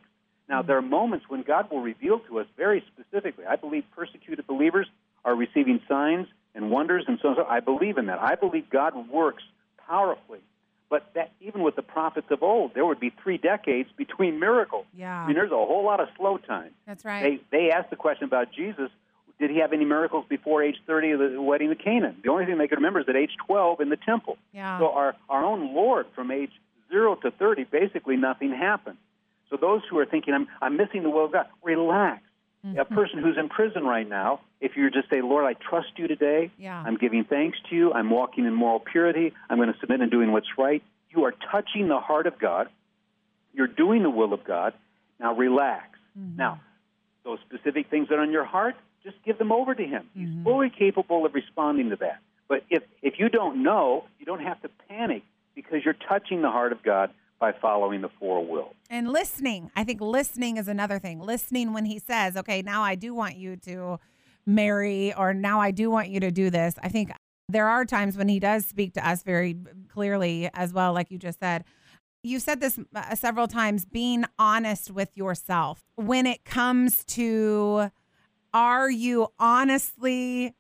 Now, 0.50 0.62
there 0.64 0.78
are 0.78 0.82
moments 0.82 1.26
when 1.30 1.44
God 1.44 1.72
will 1.72 1.82
reveal 1.82 2.20
to 2.28 2.40
us 2.40 2.48
very 2.58 2.84
specifically. 2.92 3.46
I 3.46 3.56
believe 3.56 3.86
persecuted 3.96 4.46
believers 4.48 4.88
are 5.24 5.36
receiving 5.36 5.80
signs 5.88 6.28
and 6.54 6.70
wonders 6.70 7.06
and 7.08 7.20
so 7.22 7.30
on. 7.30 7.36
So 7.38 7.46
I 7.46 7.60
believe 7.62 7.98
in 7.98 8.08
that. 8.08 8.20
I 8.20 8.36
believe 8.36 8.70
God 8.70 9.10
works 9.10 9.44
powerfully. 9.92 10.40
But 10.90 11.10
that 11.16 11.32
even 11.40 11.62
with 11.62 11.76
the 11.76 11.82
prophets 11.82 12.28
of 12.32 12.44
old, 12.44 12.74
there 12.74 12.86
would 12.86 13.00
be 13.00 13.14
three 13.24 13.38
decades 13.38 13.90
between 13.98 14.40
miracles. 14.40 14.86
Yeah. 14.94 15.24
I 15.24 15.28
mean, 15.28 15.36
there's 15.36 15.52
a 15.52 15.56
whole 15.56 15.86
lot 15.86 16.02
of 16.02 16.10
slow 16.18 16.38
time. 16.38 16.72
That's 16.86 17.06
right. 17.06 17.42
They 17.52 17.58
they 17.58 17.72
asked 17.72 17.92
the 17.92 17.96
question 17.96 18.26
about 18.26 18.52
Jesus. 18.52 18.90
Did 19.40 19.52
he 19.52 19.60
have 19.60 19.74
any 19.74 19.86
miracles 19.86 20.26
before 20.30 20.62
age 20.62 20.76
30 20.86 21.12
of 21.12 21.20
the 21.20 21.42
wedding 21.42 21.70
to 21.70 21.76
Canaan? 21.76 22.18
The 22.24 22.30
only 22.30 22.46
thing 22.46 22.58
they 22.58 22.68
could 22.68 22.78
remember 22.78 23.00
is 23.00 23.10
at 23.10 23.16
age 23.16 23.32
12 23.48 23.80
in 23.80 23.90
the 23.90 23.98
temple. 23.98 24.38
Yeah. 24.54 24.78
So 24.80 24.92
our, 24.92 25.16
our 25.30 25.44
own 25.44 25.74
Lord, 25.74 26.06
from 26.14 26.30
age 26.30 26.52
0 26.92 27.16
to 27.24 27.32
30, 27.32 27.64
basically 27.64 28.18
nothing 28.18 28.52
happened. 28.52 28.98
So 29.50 29.58
those 29.58 29.82
who 29.90 29.98
are 29.98 30.06
thinking, 30.06 30.36
I'm, 30.36 30.48
I'm 30.62 30.78
missing 30.78 31.02
the 31.02 31.10
will 31.10 31.26
of 31.26 31.32
God, 31.32 31.48
relax. 31.64 32.22
Mm-hmm. 32.66 32.80
A 32.80 32.86
person 32.86 33.20
who's 33.20 33.38
in 33.38 33.50
prison 33.50 33.84
right 33.84 34.08
now, 34.08 34.42
if 34.60 34.78
you 34.78 34.90
just 34.92 35.10
say, 35.10 35.22
Lord, 35.22 35.46
I 35.46 35.54
trust 35.54 35.98
you 35.98 36.08
today, 36.08 36.52
Yeah. 36.60 36.82
I'm 36.86 36.96
giving 36.96 37.24
thanks 37.24 37.58
to 37.70 37.76
you, 37.76 37.92
I'm 37.92 38.10
walking 38.12 38.46
in 38.46 38.54
moral 38.54 38.80
purity, 38.80 39.34
I'm 39.50 39.58
going 39.58 39.74
to 39.74 39.80
submit 39.80 40.02
and 40.02 40.12
doing 40.12 40.32
what's 40.32 40.58
right, 40.58 40.84
you 41.10 41.26
are 41.26 41.34
touching 41.52 41.88
the 41.88 42.00
heart 42.00 42.28
of 42.28 42.38
God, 42.38 42.68
you're 43.54 43.68
doing 43.68 44.04
the 44.04 44.10
will 44.10 44.34
of 44.34 44.44
God. 44.44 44.74
Now 45.20 45.36
relax. 45.36 45.98
Mm-hmm. 46.18 46.38
Now, 46.38 46.62
those 47.24 47.40
specific 47.48 47.90
things 47.90 48.10
that 48.10 48.16
are 48.16 48.22
on 48.22 48.32
your 48.32 48.46
heart, 48.46 48.76
just 49.04 49.18
give 49.26 49.38
them 49.38 49.52
over 49.52 49.74
to 49.74 49.84
Him. 49.84 50.04
Mm-hmm. 50.16 50.36
He's 50.36 50.44
fully 50.44 50.70
capable 50.70 51.26
of 51.26 51.34
responding 51.34 51.90
to 51.90 51.96
that. 51.98 52.20
But 52.48 52.64
if, 52.70 52.84
if 53.02 53.16
you 53.18 53.30
don't 53.30 53.64
know, 53.64 54.06
you 54.20 54.26
don't 54.26 54.42
have 54.42 54.62
to 54.62 54.70
panic 54.90 55.24
because 55.56 55.84
you're 55.84 55.94
touching 55.94 56.42
the 56.42 56.50
heart 56.50 56.72
of 56.72 56.84
God 56.84 57.12
by 57.42 57.52
following 57.60 58.02
the 58.02 58.10
four 58.20 58.46
wills. 58.46 58.76
And 58.90 59.10
listening. 59.10 59.72
I 59.76 59.84
think 59.84 60.00
listening 60.00 60.58
is 60.58 60.68
another 60.68 61.00
thing. 61.00 61.20
Listening 61.20 61.74
when 61.74 61.86
he 61.86 61.98
says, 61.98 62.38
okay, 62.38 62.62
now 62.62 62.84
I 62.84 62.94
do 62.94 63.16
want 63.16 63.36
you 63.36 63.58
to 63.58 64.00
marry, 64.46 65.14
or 65.16 65.34
now 65.34 65.60
I 65.60 65.72
do 65.72 65.90
want 65.90 66.10
you 66.10 66.20
to 66.20 66.30
do 66.32 66.52
this. 66.52 66.76
I 66.82 66.90
think 66.90 67.12
there 67.50 67.68
are 67.68 67.84
times 67.84 68.16
when 68.16 68.30
he 68.30 68.40
does 68.40 68.66
speak 68.68 68.94
to 68.94 69.06
us 69.06 69.24
very 69.24 69.58
clearly 69.90 70.50
as 70.54 70.72
well, 70.72 70.94
like 70.94 71.10
you 71.10 71.18
just 71.18 71.40
said. 71.40 71.66
You 72.24 72.40
said 72.40 72.62
this 72.62 72.80
uh, 72.96 73.16
several 73.16 73.48
times 73.48 73.86
being 73.86 74.26
honest 74.38 74.92
with 74.92 75.10
yourself 75.16 75.84
when 75.96 76.28
it 76.28 76.46
comes 76.46 77.04
to 77.06 77.90
are 78.54 78.92
you 78.92 79.30
honestly 79.40 80.54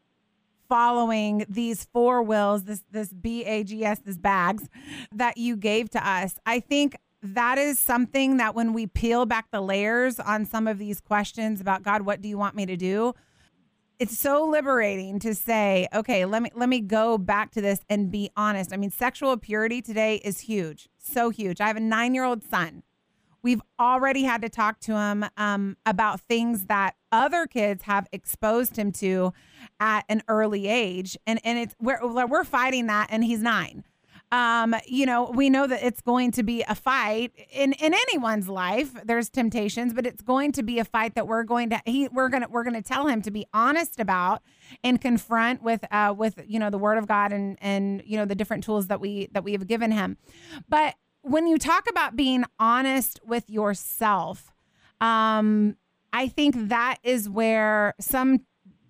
following 0.71 1.45
these 1.49 1.83
four 1.91 2.23
wills, 2.23 2.63
this 2.63 2.81
this 2.91 3.11
B 3.11 3.43
A 3.43 3.65
G 3.65 3.83
S, 3.83 3.99
this 3.99 4.17
bags 4.17 4.69
that 5.11 5.37
you 5.37 5.57
gave 5.57 5.89
to 5.89 6.07
us. 6.07 6.35
I 6.45 6.61
think 6.61 6.95
that 7.21 7.57
is 7.57 7.77
something 7.77 8.37
that 8.37 8.55
when 8.55 8.71
we 8.71 8.87
peel 8.87 9.25
back 9.25 9.51
the 9.51 9.59
layers 9.59 10.17
on 10.17 10.45
some 10.45 10.69
of 10.69 10.77
these 10.77 11.01
questions 11.01 11.59
about 11.59 11.83
God, 11.83 12.03
what 12.03 12.21
do 12.21 12.29
you 12.29 12.37
want 12.37 12.55
me 12.55 12.65
to 12.67 12.77
do? 12.77 13.13
It's 13.99 14.17
so 14.17 14.47
liberating 14.47 15.19
to 15.19 15.35
say, 15.35 15.89
okay, 15.93 16.23
let 16.23 16.41
me 16.41 16.51
let 16.55 16.69
me 16.69 16.79
go 16.79 17.17
back 17.17 17.51
to 17.51 17.61
this 17.61 17.81
and 17.89 18.09
be 18.09 18.31
honest. 18.37 18.71
I 18.71 18.77
mean, 18.77 18.91
sexual 18.91 19.35
purity 19.35 19.81
today 19.81 20.21
is 20.23 20.39
huge, 20.39 20.87
so 20.97 21.31
huge. 21.31 21.59
I 21.59 21.67
have 21.67 21.75
a 21.75 21.81
nine 21.81 22.15
year 22.15 22.23
old 22.23 22.43
son 22.45 22.83
we've 23.43 23.61
already 23.79 24.23
had 24.23 24.41
to 24.41 24.49
talk 24.49 24.79
to 24.81 24.95
him 24.95 25.25
um, 25.37 25.77
about 25.85 26.21
things 26.21 26.65
that 26.65 26.95
other 27.11 27.47
kids 27.47 27.83
have 27.83 28.07
exposed 28.11 28.77
him 28.77 28.91
to 28.91 29.33
at 29.79 30.05
an 30.09 30.21
early 30.27 30.67
age 30.67 31.17
and 31.27 31.39
and 31.43 31.57
it's 31.59 31.75
we're 31.79 31.99
we're 32.27 32.43
fighting 32.43 32.87
that 32.87 33.07
and 33.09 33.23
he's 33.23 33.41
9 33.41 33.83
um, 34.31 34.73
you 34.87 35.05
know, 35.05 35.29
we 35.33 35.49
know 35.49 35.67
that 35.67 35.83
it's 35.83 35.99
going 35.99 36.31
to 36.31 36.43
be 36.43 36.63
a 36.67 36.73
fight 36.73 37.33
in 37.51 37.73
in 37.73 37.93
anyone's 37.93 38.47
life. 38.47 38.93
There's 39.03 39.29
temptations, 39.29 39.93
but 39.93 40.05
it's 40.05 40.21
going 40.21 40.53
to 40.53 40.63
be 40.63 40.79
a 40.79 40.85
fight 40.85 41.15
that 41.15 41.27
we're 41.27 41.43
going 41.43 41.69
to 41.71 41.81
he 41.85 42.07
we're 42.07 42.29
gonna 42.29 42.47
we're 42.49 42.63
gonna 42.63 42.81
tell 42.81 43.07
him 43.07 43.21
to 43.23 43.31
be 43.31 43.45
honest 43.53 43.99
about 43.99 44.41
and 44.85 45.01
confront 45.01 45.61
with 45.61 45.83
uh 45.91 46.13
with 46.17 46.41
you 46.47 46.59
know 46.59 46.69
the 46.69 46.77
Word 46.77 46.97
of 46.97 47.07
God 47.07 47.33
and 47.33 47.57
and 47.61 48.01
you 48.05 48.15
know 48.17 48.23
the 48.23 48.35
different 48.35 48.63
tools 48.63 48.87
that 48.87 49.01
we 49.01 49.27
that 49.33 49.43
we 49.43 49.51
have 49.51 49.67
given 49.67 49.91
him. 49.91 50.17
But 50.69 50.95
when 51.23 51.47
you 51.47 51.57
talk 51.57 51.89
about 51.89 52.15
being 52.15 52.43
honest 52.59 53.19
with 53.25 53.49
yourself, 53.49 54.51
um, 54.99 55.77
I 56.13 56.27
think 56.27 56.69
that 56.69 56.97
is 57.03 57.29
where 57.29 57.93
some 57.99 58.41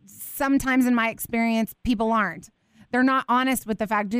sometimes 0.06 0.86
in 0.86 0.96
my 0.96 1.10
experience 1.10 1.76
people 1.84 2.12
aren't. 2.12 2.50
They're 2.92 3.04
not 3.04 3.26
honest 3.30 3.66
with 3.66 3.80
the 3.80 3.88
fact. 3.88 4.14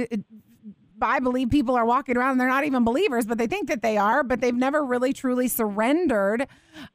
I 1.08 1.20
believe 1.20 1.50
people 1.50 1.76
are 1.76 1.86
walking 1.86 2.18
around 2.18 2.32
and 2.32 2.40
they're 2.40 2.48
not 2.48 2.64
even 2.64 2.84
believers, 2.84 3.26
but 3.26 3.38
they 3.38 3.48
think 3.48 3.68
that 3.70 3.82
they 3.82 3.98
are, 3.98 4.24
but 4.24 4.42
they've 4.42 4.56
never 4.56 4.84
really 4.84 5.14
truly 5.14 5.48
surrendered 5.48 6.48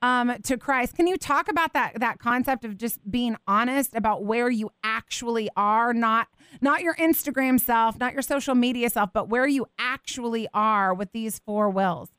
um, 0.03 0.37
to 0.43 0.57
Christ. 0.57 0.97
Can 0.97 1.07
you 1.07 1.17
talk 1.17 1.49
about 1.49 1.73
that 1.73 2.01
that 2.01 2.19
concept 2.19 2.65
of 2.65 2.77
just 2.77 2.99
being 3.11 3.37
honest 3.47 3.95
about 3.95 4.25
where 4.25 4.51
you 4.51 4.71
actually 4.83 5.49
are, 5.57 5.93
not 5.93 6.29
not 6.61 6.83
your 6.83 6.95
Instagram 6.97 7.61
self, 7.61 7.99
not 7.99 8.13
your 8.13 8.23
social 8.23 8.55
media 8.55 8.91
self, 8.91 9.13
but 9.13 9.29
where 9.29 9.47
you 9.47 9.67
actually 9.79 10.49
are 10.55 10.95
with 10.95 11.13
these 11.13 11.39
four 11.41 11.69
wills? 11.69 12.11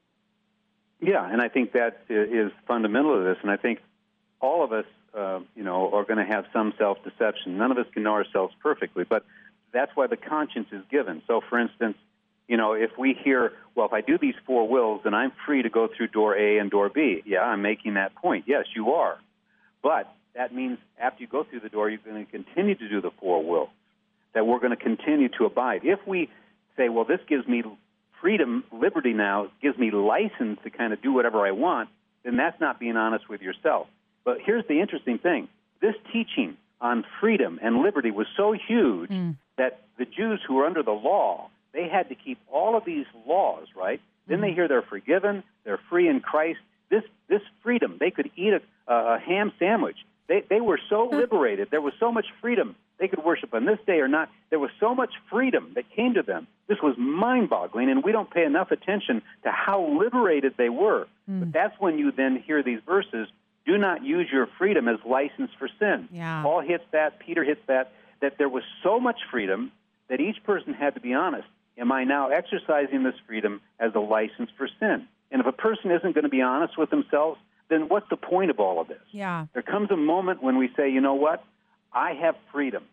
Yeah, 1.00 1.28
and 1.32 1.41
I 1.41 1.47
think 1.47 1.73
that 1.73 2.02
is 2.10 2.52
fundamental 2.67 3.17
to 3.17 3.23
this, 3.23 3.38
and 3.43 3.52
I 3.52 3.58
think 3.58 3.80
all 4.39 4.63
of 4.63 4.71
us, 4.71 4.86
uh, 5.15 5.39
you 5.56 5.63
know, 5.63 5.91
are 5.93 6.04
going 6.04 6.17
to 6.17 6.26
have 6.26 6.45
some 6.52 6.73
self-deception. 6.78 7.58
None 7.58 7.71
of 7.71 7.78
us 7.78 7.86
can 7.93 8.04
know 8.04 8.13
ourselves 8.13 8.54
perfectly, 8.62 9.04
but 9.04 9.23
that's 9.78 9.96
why 9.96 10.08
the 10.08 10.18
conscience 10.18 10.68
is 10.72 10.84
given. 10.90 11.22
So, 11.28 11.42
for 11.48 11.60
instance, 11.60 11.98
you 12.48 12.58
know, 12.58 12.74
if 12.74 12.92
we 12.98 13.13
hear, 13.13 13.52
well, 13.76 13.86
if 13.86 13.94
I 13.94 14.02
do 14.02 14.18
these 14.18 14.36
four 14.46 14.68
wills, 14.68 15.02
then 15.04 15.13
I'm 15.13 15.32
free 15.46 15.62
to 15.62 15.70
go 15.70 15.88
through 15.88 16.08
door 16.08 16.36
A 16.36 16.58
and 16.58 16.72
door 16.72 16.90
B. 16.90 17.22
Yeah, 17.26 17.42
I'm 17.42 17.62
making 17.62 17.96
that 17.96 18.16
point. 18.16 18.46
Yes, 18.48 18.66
you 18.76 18.94
are. 18.94 19.18
But 19.84 20.12
that 20.34 20.54
means 20.54 20.78
after 21.00 21.22
you 21.22 21.28
go 21.28 21.44
through 21.44 21.60
the 21.60 21.70
door, 21.70 21.90
you're 21.90 22.00
going 22.00 22.26
to 22.26 22.32
continue 22.32 22.76
to 22.76 22.90
do 22.90 23.02
the 23.02 23.12
four 23.20 23.44
wills, 23.44 23.70
that 24.34 24.48
we're 24.48 24.60
going 24.60 24.76
to 24.76 24.84
continue 24.84 25.30
to 25.38 25.46
abide. 25.46 25.82
If 25.84 26.00
we 26.08 26.30
say, 26.78 26.90
well, 26.90 27.06
this 27.06 27.20
gives 27.28 27.48
me 27.48 27.63
freedom, 28.22 28.63
liberty 28.72 29.13
now, 29.13 29.52
gives 29.62 29.78
me 29.78 29.92
license 29.92 30.60
to 30.63 30.70
kind 30.70 30.94
of 30.94 31.02
do 31.02 31.12
whatever 31.13 31.46
I 31.46 31.52
want, 31.52 31.90
then 32.24 32.38
that's 32.38 32.60
not 32.60 32.80
being 32.80 32.98
honest 32.98 33.30
with 33.30 33.42
yourself. 33.42 33.88
But 34.24 34.38
here's 34.44 34.66
the 34.68 34.80
interesting 34.82 35.20
thing 35.20 35.50
this 35.82 35.96
teaching 36.12 36.58
on 36.82 37.06
freedom 37.20 37.60
and 37.62 37.82
liberty 37.82 38.12
was 38.12 38.28
so 38.36 38.54
huge 38.54 39.10
Mm. 39.10 39.36
That 39.58 39.82
the 39.98 40.06
Jews 40.06 40.39
who 40.48 40.56
were 40.56 40.65
under 40.65 40.84
the 40.84 40.91
law, 40.91 41.50
they 41.74 41.88
had 41.88 42.10
to 42.10 42.15
keep 42.15 42.39
all 42.52 42.76
of 42.78 42.86
these 42.86 43.06
laws, 43.28 43.67
right? 43.76 44.02
Then 44.28 44.41
they 44.41 44.50
mhm. 44.50 44.56
hear 44.56 44.67
they're 44.67 44.82
forgiven, 44.82 45.43
they're 45.63 45.80
free 45.89 46.08
in 46.08 46.20
Christ. 46.20 46.60
This 46.89 47.04
this 47.28 47.41
freedom, 47.63 47.98
they 48.00 48.12
could 48.12 48.32
eat 48.36 48.54
a, 48.54 48.62
a 48.91 49.20
ham 49.20 49.52
sandwich. 49.60 49.98
They 50.28 50.43
they 50.50 50.62
were 50.62 50.80
so 50.89 51.10
liberated. 51.12 51.70
There 51.72 51.82
was 51.82 51.93
so 52.00 52.12
much 52.12 52.28
freedom. 52.41 52.76
They 53.00 53.08
could 53.08 53.24
worship 53.24 53.54
on 53.54 53.65
this 53.65 53.78
day 53.86 54.00
or 54.00 54.08
not. 54.08 54.30
There 54.50 54.60
was 54.60 54.72
so 54.80 54.96
much 54.96 55.12
freedom 55.30 55.72
that 55.76 55.89
came 55.96 56.15
to 56.15 56.24
them. 56.24 56.48
This 56.67 56.80
was 56.82 56.98
mind-boggling, 56.98 57.91
and 57.91 58.04
we 58.04 58.12
don't 58.12 58.30
pay 58.30 58.43
enough 58.43 58.72
attention 58.72 59.22
to 59.43 59.52
how 59.52 60.00
liberated 60.00 60.56
they 60.58 60.70
were. 60.70 61.08
Hmm. 61.28 61.39
But 61.41 61.54
that's 61.54 61.80
when 61.80 62.00
you 62.00 62.12
then 62.12 62.41
hear 62.46 62.63
these 62.63 62.80
verses. 62.86 63.28
Do 63.67 63.78
not 63.78 64.04
use 64.04 64.28
your 64.32 64.48
freedom 64.58 64.88
as 64.88 64.98
license 65.06 65.52
for 65.60 65.70
sin. 65.78 66.08
Yeah. 66.12 66.41
Paul 66.41 66.62
hits 66.62 66.86
that. 66.91 67.20
Peter 67.20 67.43
hits 67.43 67.62
that. 67.67 67.91
That 68.21 68.38
there 68.38 68.49
was 68.49 68.63
so 68.84 68.99
much 68.99 69.19
freedom 69.32 69.71
that 70.10 70.19
each 70.19 70.43
person 70.43 70.73
had 70.73 70.95
to 70.95 71.01
be 71.01 71.13
honest. 71.13 71.47
Am 71.77 71.91
I 71.91 72.03
now 72.06 72.30
exercising 72.30 73.03
this 73.03 73.15
freedom 73.27 73.62
as 73.80 73.93
a 73.93 73.99
license 73.99 74.49
for 74.58 74.67
sin? 74.80 75.08
And 75.32 75.41
if 75.41 75.45
a 75.45 75.51
person 75.51 75.91
isn't 75.91 76.13
going 76.13 76.23
to 76.23 76.30
be 76.30 76.41
honest 76.41 76.77
with 76.77 76.89
themselves, 76.89 77.39
then 77.69 77.89
what's 77.89 78.10
the 78.10 78.17
point 78.17 78.49
of 78.49 78.60
all 78.60 78.80
of 78.80 78.88
this? 78.88 79.01
Yeah. 79.12 79.47
There 79.53 79.62
comes 79.62 79.91
a 79.91 79.97
moment 79.97 80.41
when 80.41 80.58
we 80.58 80.69
say, 80.75 80.89
you 80.89 81.01
know 81.01 81.15
what? 81.15 81.43
I 81.93 82.13
have 82.13 82.36
freedom, 82.51 82.84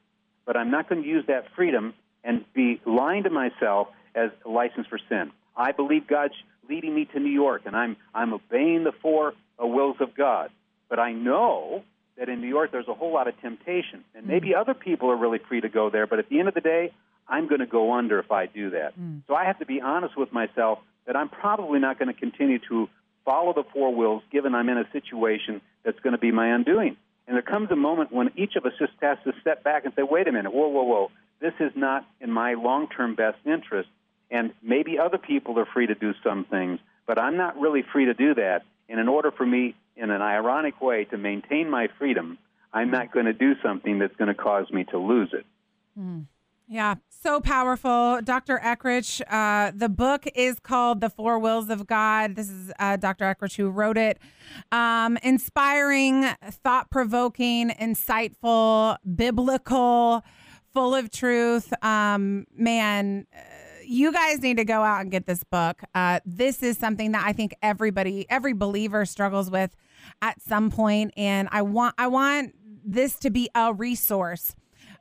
but 0.45 0.57
I'm 0.57 0.71
not 0.71 0.89
going 0.89 1.03
to 1.03 1.09
use 1.09 1.25
that 1.29 1.47
freedom 1.55 1.95
and 2.23 2.45
be 2.55 2.81
lying 2.85 3.23
to 3.25 3.31
myself 3.31 3.89
as 4.15 4.31
a 4.45 4.49
license 4.49 4.87
for 4.89 4.99
sin. 5.09 5.31
I 5.57 5.73
believe 5.73 6.07
God's 6.07 6.35
leading 6.69 6.95
me 6.95 7.05
to 7.07 7.21
New 7.21 7.31
York, 7.31 7.63
and 7.67 7.77
I'm, 7.77 7.97
I'm 8.15 8.33
obeying 8.33 8.85
the 8.85 8.93
four 8.93 9.35
uh, 9.63 9.67
wills 9.67 9.97
of 10.01 10.15
God. 10.15 10.51
But 10.89 10.99
I 10.99 11.13
know 11.13 11.85
that 12.19 12.29
in 12.29 12.41
New 12.41 12.49
York 12.49 12.71
there's 12.73 12.89
a 12.89 12.95
whole 12.95 13.13
lot 13.13 13.29
of 13.29 13.41
temptation, 13.41 14.05
and 14.15 14.25
mm. 14.25 14.29
maybe 14.29 14.55
other 14.55 14.75
people 14.75 15.11
are 15.11 15.17
really 15.17 15.39
free 15.49 15.61
to 15.61 15.69
go 15.69 15.91
there, 15.91 16.07
but 16.07 16.19
at 16.19 16.29
the 16.29 16.39
end 16.39 16.49
of 16.49 16.55
the 16.55 16.61
day, 16.61 16.93
I'm 17.29 17.49
going 17.49 17.61
to 17.61 17.67
go 17.67 17.93
under 17.95 18.19
if 18.19 18.31
I 18.31 18.47
do 18.47 18.71
that. 18.71 18.99
Mm. 18.99 19.23
So 19.27 19.35
I 19.35 19.45
have 19.47 19.59
to 19.61 19.67
be 19.67 19.81
honest 19.81 20.17
with 20.17 20.33
myself 20.33 20.79
that 21.07 21.17
I'm 21.17 21.29
probably 21.29 21.79
not 21.79 21.99
going 21.99 22.13
to 22.13 22.19
continue 22.19 22.59
to 22.69 22.89
follow 23.25 23.53
the 23.55 23.65
four 23.73 23.95
wills 23.95 24.23
given 24.31 24.55
I'm 24.55 24.69
in 24.69 24.79
a 24.79 24.91
situation 24.93 25.61
that's 25.85 25.99
going 26.01 26.13
to 26.13 26.19
be 26.19 26.31
my 26.31 26.55
undoing. 26.55 26.97
And 27.27 27.35
there 27.35 27.43
comes 27.43 27.71
a 27.71 27.77
moment 27.77 28.13
when 28.13 28.31
each 28.37 28.57
of 28.57 28.67
us 28.67 28.73
just 28.79 28.93
has 29.01 29.17
to 29.25 29.33
step 29.41 29.65
back 29.65 29.85
and 29.85 29.95
say, 29.97 30.03
wait 30.03 30.29
a 30.29 30.33
minute, 30.33 30.53
whoa, 30.53 30.69
whoa, 30.69 30.83
whoa, 30.83 31.11
this 31.41 31.55
is 31.59 31.73
not 31.75 32.07
in 32.21 32.31
my 32.31 32.55
long 32.55 32.89
term 32.89 33.15
best 33.15 33.39
interest. 33.47 33.89
And 34.31 34.53
maybe 34.63 34.99
other 34.99 35.19
people 35.19 35.59
are 35.59 35.67
free 35.67 35.87
to 35.87 35.95
do 35.95 36.13
some 36.23 36.45
things, 36.45 36.81
but 37.07 37.19
I'm 37.19 37.37
not 37.37 37.59
really 37.59 37.83
free 37.93 38.07
to 38.07 38.15
do 38.15 38.35
that. 38.35 38.63
And 38.89 39.01
in 39.01 39.09
order 39.09 39.31
for 39.31 39.47
me 39.47 39.75
in 39.97 40.11
an 40.11 40.23
ironic 40.23 40.81
way, 40.81 41.05
to 41.07 41.19
maintain 41.19 41.71
my 41.71 41.89
freedom, 41.99 42.39
I'm 42.73 42.91
not 42.91 43.13
going 43.13 43.27
to 43.27 43.33
do 43.33 43.53
something 43.63 43.99
that's 43.99 44.17
going 44.17 44.29
to 44.29 44.35
cause 44.35 44.71
me 44.71 44.85
to 44.91 44.99
lose 44.99 45.31
it. 45.33 45.47
Mm. 45.99 46.27
Yeah, 46.67 46.95
so 47.11 47.41
powerful. 47.41 48.21
Dr. 48.23 48.59
Eggerichs, 48.59 49.21
uh, 49.31 49.71
the 49.75 49.91
book 49.91 50.25
is 50.35 50.59
called 50.59 51.03
The 51.03 51.11
Four 51.11 51.39
Wills 51.39 51.69
of 51.69 51.87
God. 51.87 52.37
This 52.37 52.49
is 52.49 52.73
uh, 52.79 52.97
Dr. 52.97 53.27
Eggerichs 53.27 53.55
who 53.55 53.69
wrote 53.69 53.99
it. 53.99 54.19
Um, 54.73 55.19
inspiring, 55.23 56.25
thought 56.51 56.91
provoking, 56.91 57.69
insightful, 57.69 58.97
biblical, 59.15 60.25
full 60.73 60.95
of 60.95 61.11
truth. 61.11 61.73
Um, 61.85 62.47
man, 62.57 63.27
you 63.87 64.11
guys 64.11 64.41
need 64.41 64.57
to 64.57 64.65
go 64.65 64.83
out 64.83 65.03
and 65.03 65.11
get 65.11 65.27
this 65.27 65.45
book. 65.45 65.83
Uh, 65.95 66.21
this 66.25 66.63
is 66.63 66.79
something 66.79 67.13
that 67.13 67.25
I 67.27 67.35
think 67.35 67.55
everybody, 67.61 68.27
every 68.31 68.55
believer 68.55 69.05
struggles 69.05 69.51
with 69.51 69.77
at 70.23 70.41
some 70.43 70.71
point, 70.71 71.13
and 71.17 71.49
I 71.53 71.63
want, 71.63 71.95
I 71.99 72.07
want 72.07 72.55
this 72.85 73.19
to 73.21 73.31
be 73.31 73.49
a 73.55 73.73
resource 73.73 74.55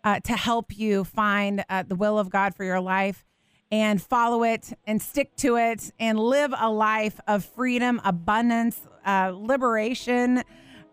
uh, 0.03 0.19
to 0.21 0.33
help 0.33 0.77
you 0.77 1.03
find 1.03 1.63
uh, 1.69 1.83
the 1.83 1.95
will 1.95 2.19
of 2.19 2.29
God 2.29 2.55
for 2.55 2.63
your 2.63 2.81
life 2.81 3.25
and 3.71 4.01
follow 4.01 4.43
it 4.43 4.71
and 4.85 5.01
stick 5.01 5.35
to 5.37 5.55
it 5.57 5.91
and 5.99 6.19
live 6.19 6.53
a 6.57 6.69
life 6.69 7.19
of 7.27 7.43
freedom, 7.43 7.99
abundance, 8.03 8.79
uh, 9.05 9.31
liberation 9.33 10.43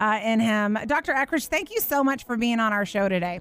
uh, 0.01 0.21
in 0.23 0.41
Him. 0.41 0.79
Dr. 0.87 1.13
Eggerichs, 1.13 1.47
thank 1.47 1.71
you 1.71 1.81
so 1.81 2.03
much 2.03 2.25
for 2.25 2.37
being 2.37 2.59
on 2.59 2.73
our 2.73 2.87
show 2.87 3.09
today. 3.09 3.41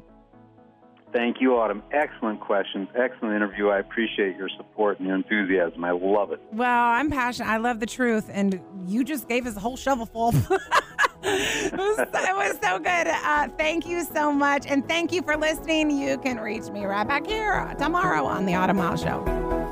Thank 1.11 1.41
you, 1.41 1.57
Autumn. 1.57 1.81
Excellent 1.91 2.39
questions. 2.39 2.87
Excellent 2.95 3.35
interview. 3.35 3.69
I 3.69 3.79
appreciate 3.79 4.37
your 4.37 4.49
support 4.57 4.99
and 4.99 5.07
your 5.07 5.15
enthusiasm. 5.15 5.83
I 5.83 5.91
love 5.91 6.31
it. 6.31 6.41
Well, 6.51 6.67
I'm 6.69 7.09
passionate. 7.09 7.49
I 7.49 7.57
love 7.57 7.79
the 7.79 7.87
truth. 7.87 8.29
And 8.31 8.61
you 8.85 9.03
just 9.03 9.27
gave 9.27 9.47
us 9.47 9.55
a 9.55 9.59
whole 9.59 9.77
shovelful. 9.77 10.29
it, 11.23 11.73
was, 11.73 11.99
it, 11.99 12.35
was, 12.35 12.57
so 12.61 12.77
good. 12.77 13.07
Uh, 13.07 13.47
thank 13.57 13.87
you 13.87 14.03
so 14.03 14.31
much. 14.31 14.67
And 14.67 14.87
thank 14.87 15.11
you 15.11 15.23
for 15.23 15.35
listening. 15.35 15.89
You 15.89 16.19
can 16.19 16.37
reach 16.39 16.69
me 16.69 16.85
right 16.85 17.07
back 17.07 17.25
here 17.25 17.73
tomorrow 17.79 18.25
on 18.25 18.45
The 18.45 18.53
Autumn 18.53 18.77
Miles 18.77 19.01
Show. 19.01 19.23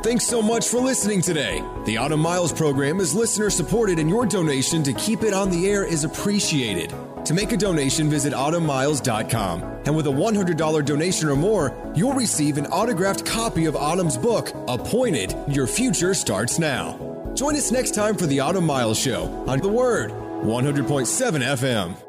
Thanks 0.04 0.26
so 0.26 0.42
much 0.42 0.68
for 0.68 0.80
listening 0.80 1.22
today. 1.22 1.64
The 1.86 1.98
Autumn 1.98 2.20
Miles 2.20 2.54
program 2.54 3.00
is 3.00 3.14
listener 3.14 3.50
supported, 3.50 4.00
and 4.00 4.10
your 4.10 4.26
donation 4.26 4.84
to 4.84 4.94
keep 4.94 5.24
it 5.24 5.34
on 5.34 5.50
the 5.50 5.68
air 5.70 5.84
is 5.84 6.04
appreciated. 6.04 6.94
To 7.28 7.34
make 7.34 7.52
a 7.52 7.58
donation, 7.58 8.10
visit 8.10 8.32
autumnmiles.com. 8.32 9.62
And 9.86 9.94
with 9.94 10.08
a 10.08 10.10
$100 10.10 10.86
donation 10.86 11.28
or 11.28 11.36
more, 11.36 11.76
you'll 11.94 12.14
receive 12.14 12.58
an 12.58 12.68
autographed 12.68 13.26
copy 13.26 13.66
of 13.66 13.76
Autumn's 13.76 14.18
book, 14.18 14.54
Appointed 14.70 15.36
Your 15.50 15.68
Future 15.68 16.14
Starts 16.14 16.58
Now. 16.58 16.98
Join 17.36 17.58
us 17.58 17.70
next 17.70 17.94
time 17.94 18.16
for 18.16 18.28
the 18.28 18.40
Autumn 18.40 18.66
Miles 18.66 18.98
Show 18.98 19.26
on 19.46 19.60
The 19.60 19.68
Word 19.68 20.12
100.7 20.12 21.44
FM. 21.44 22.07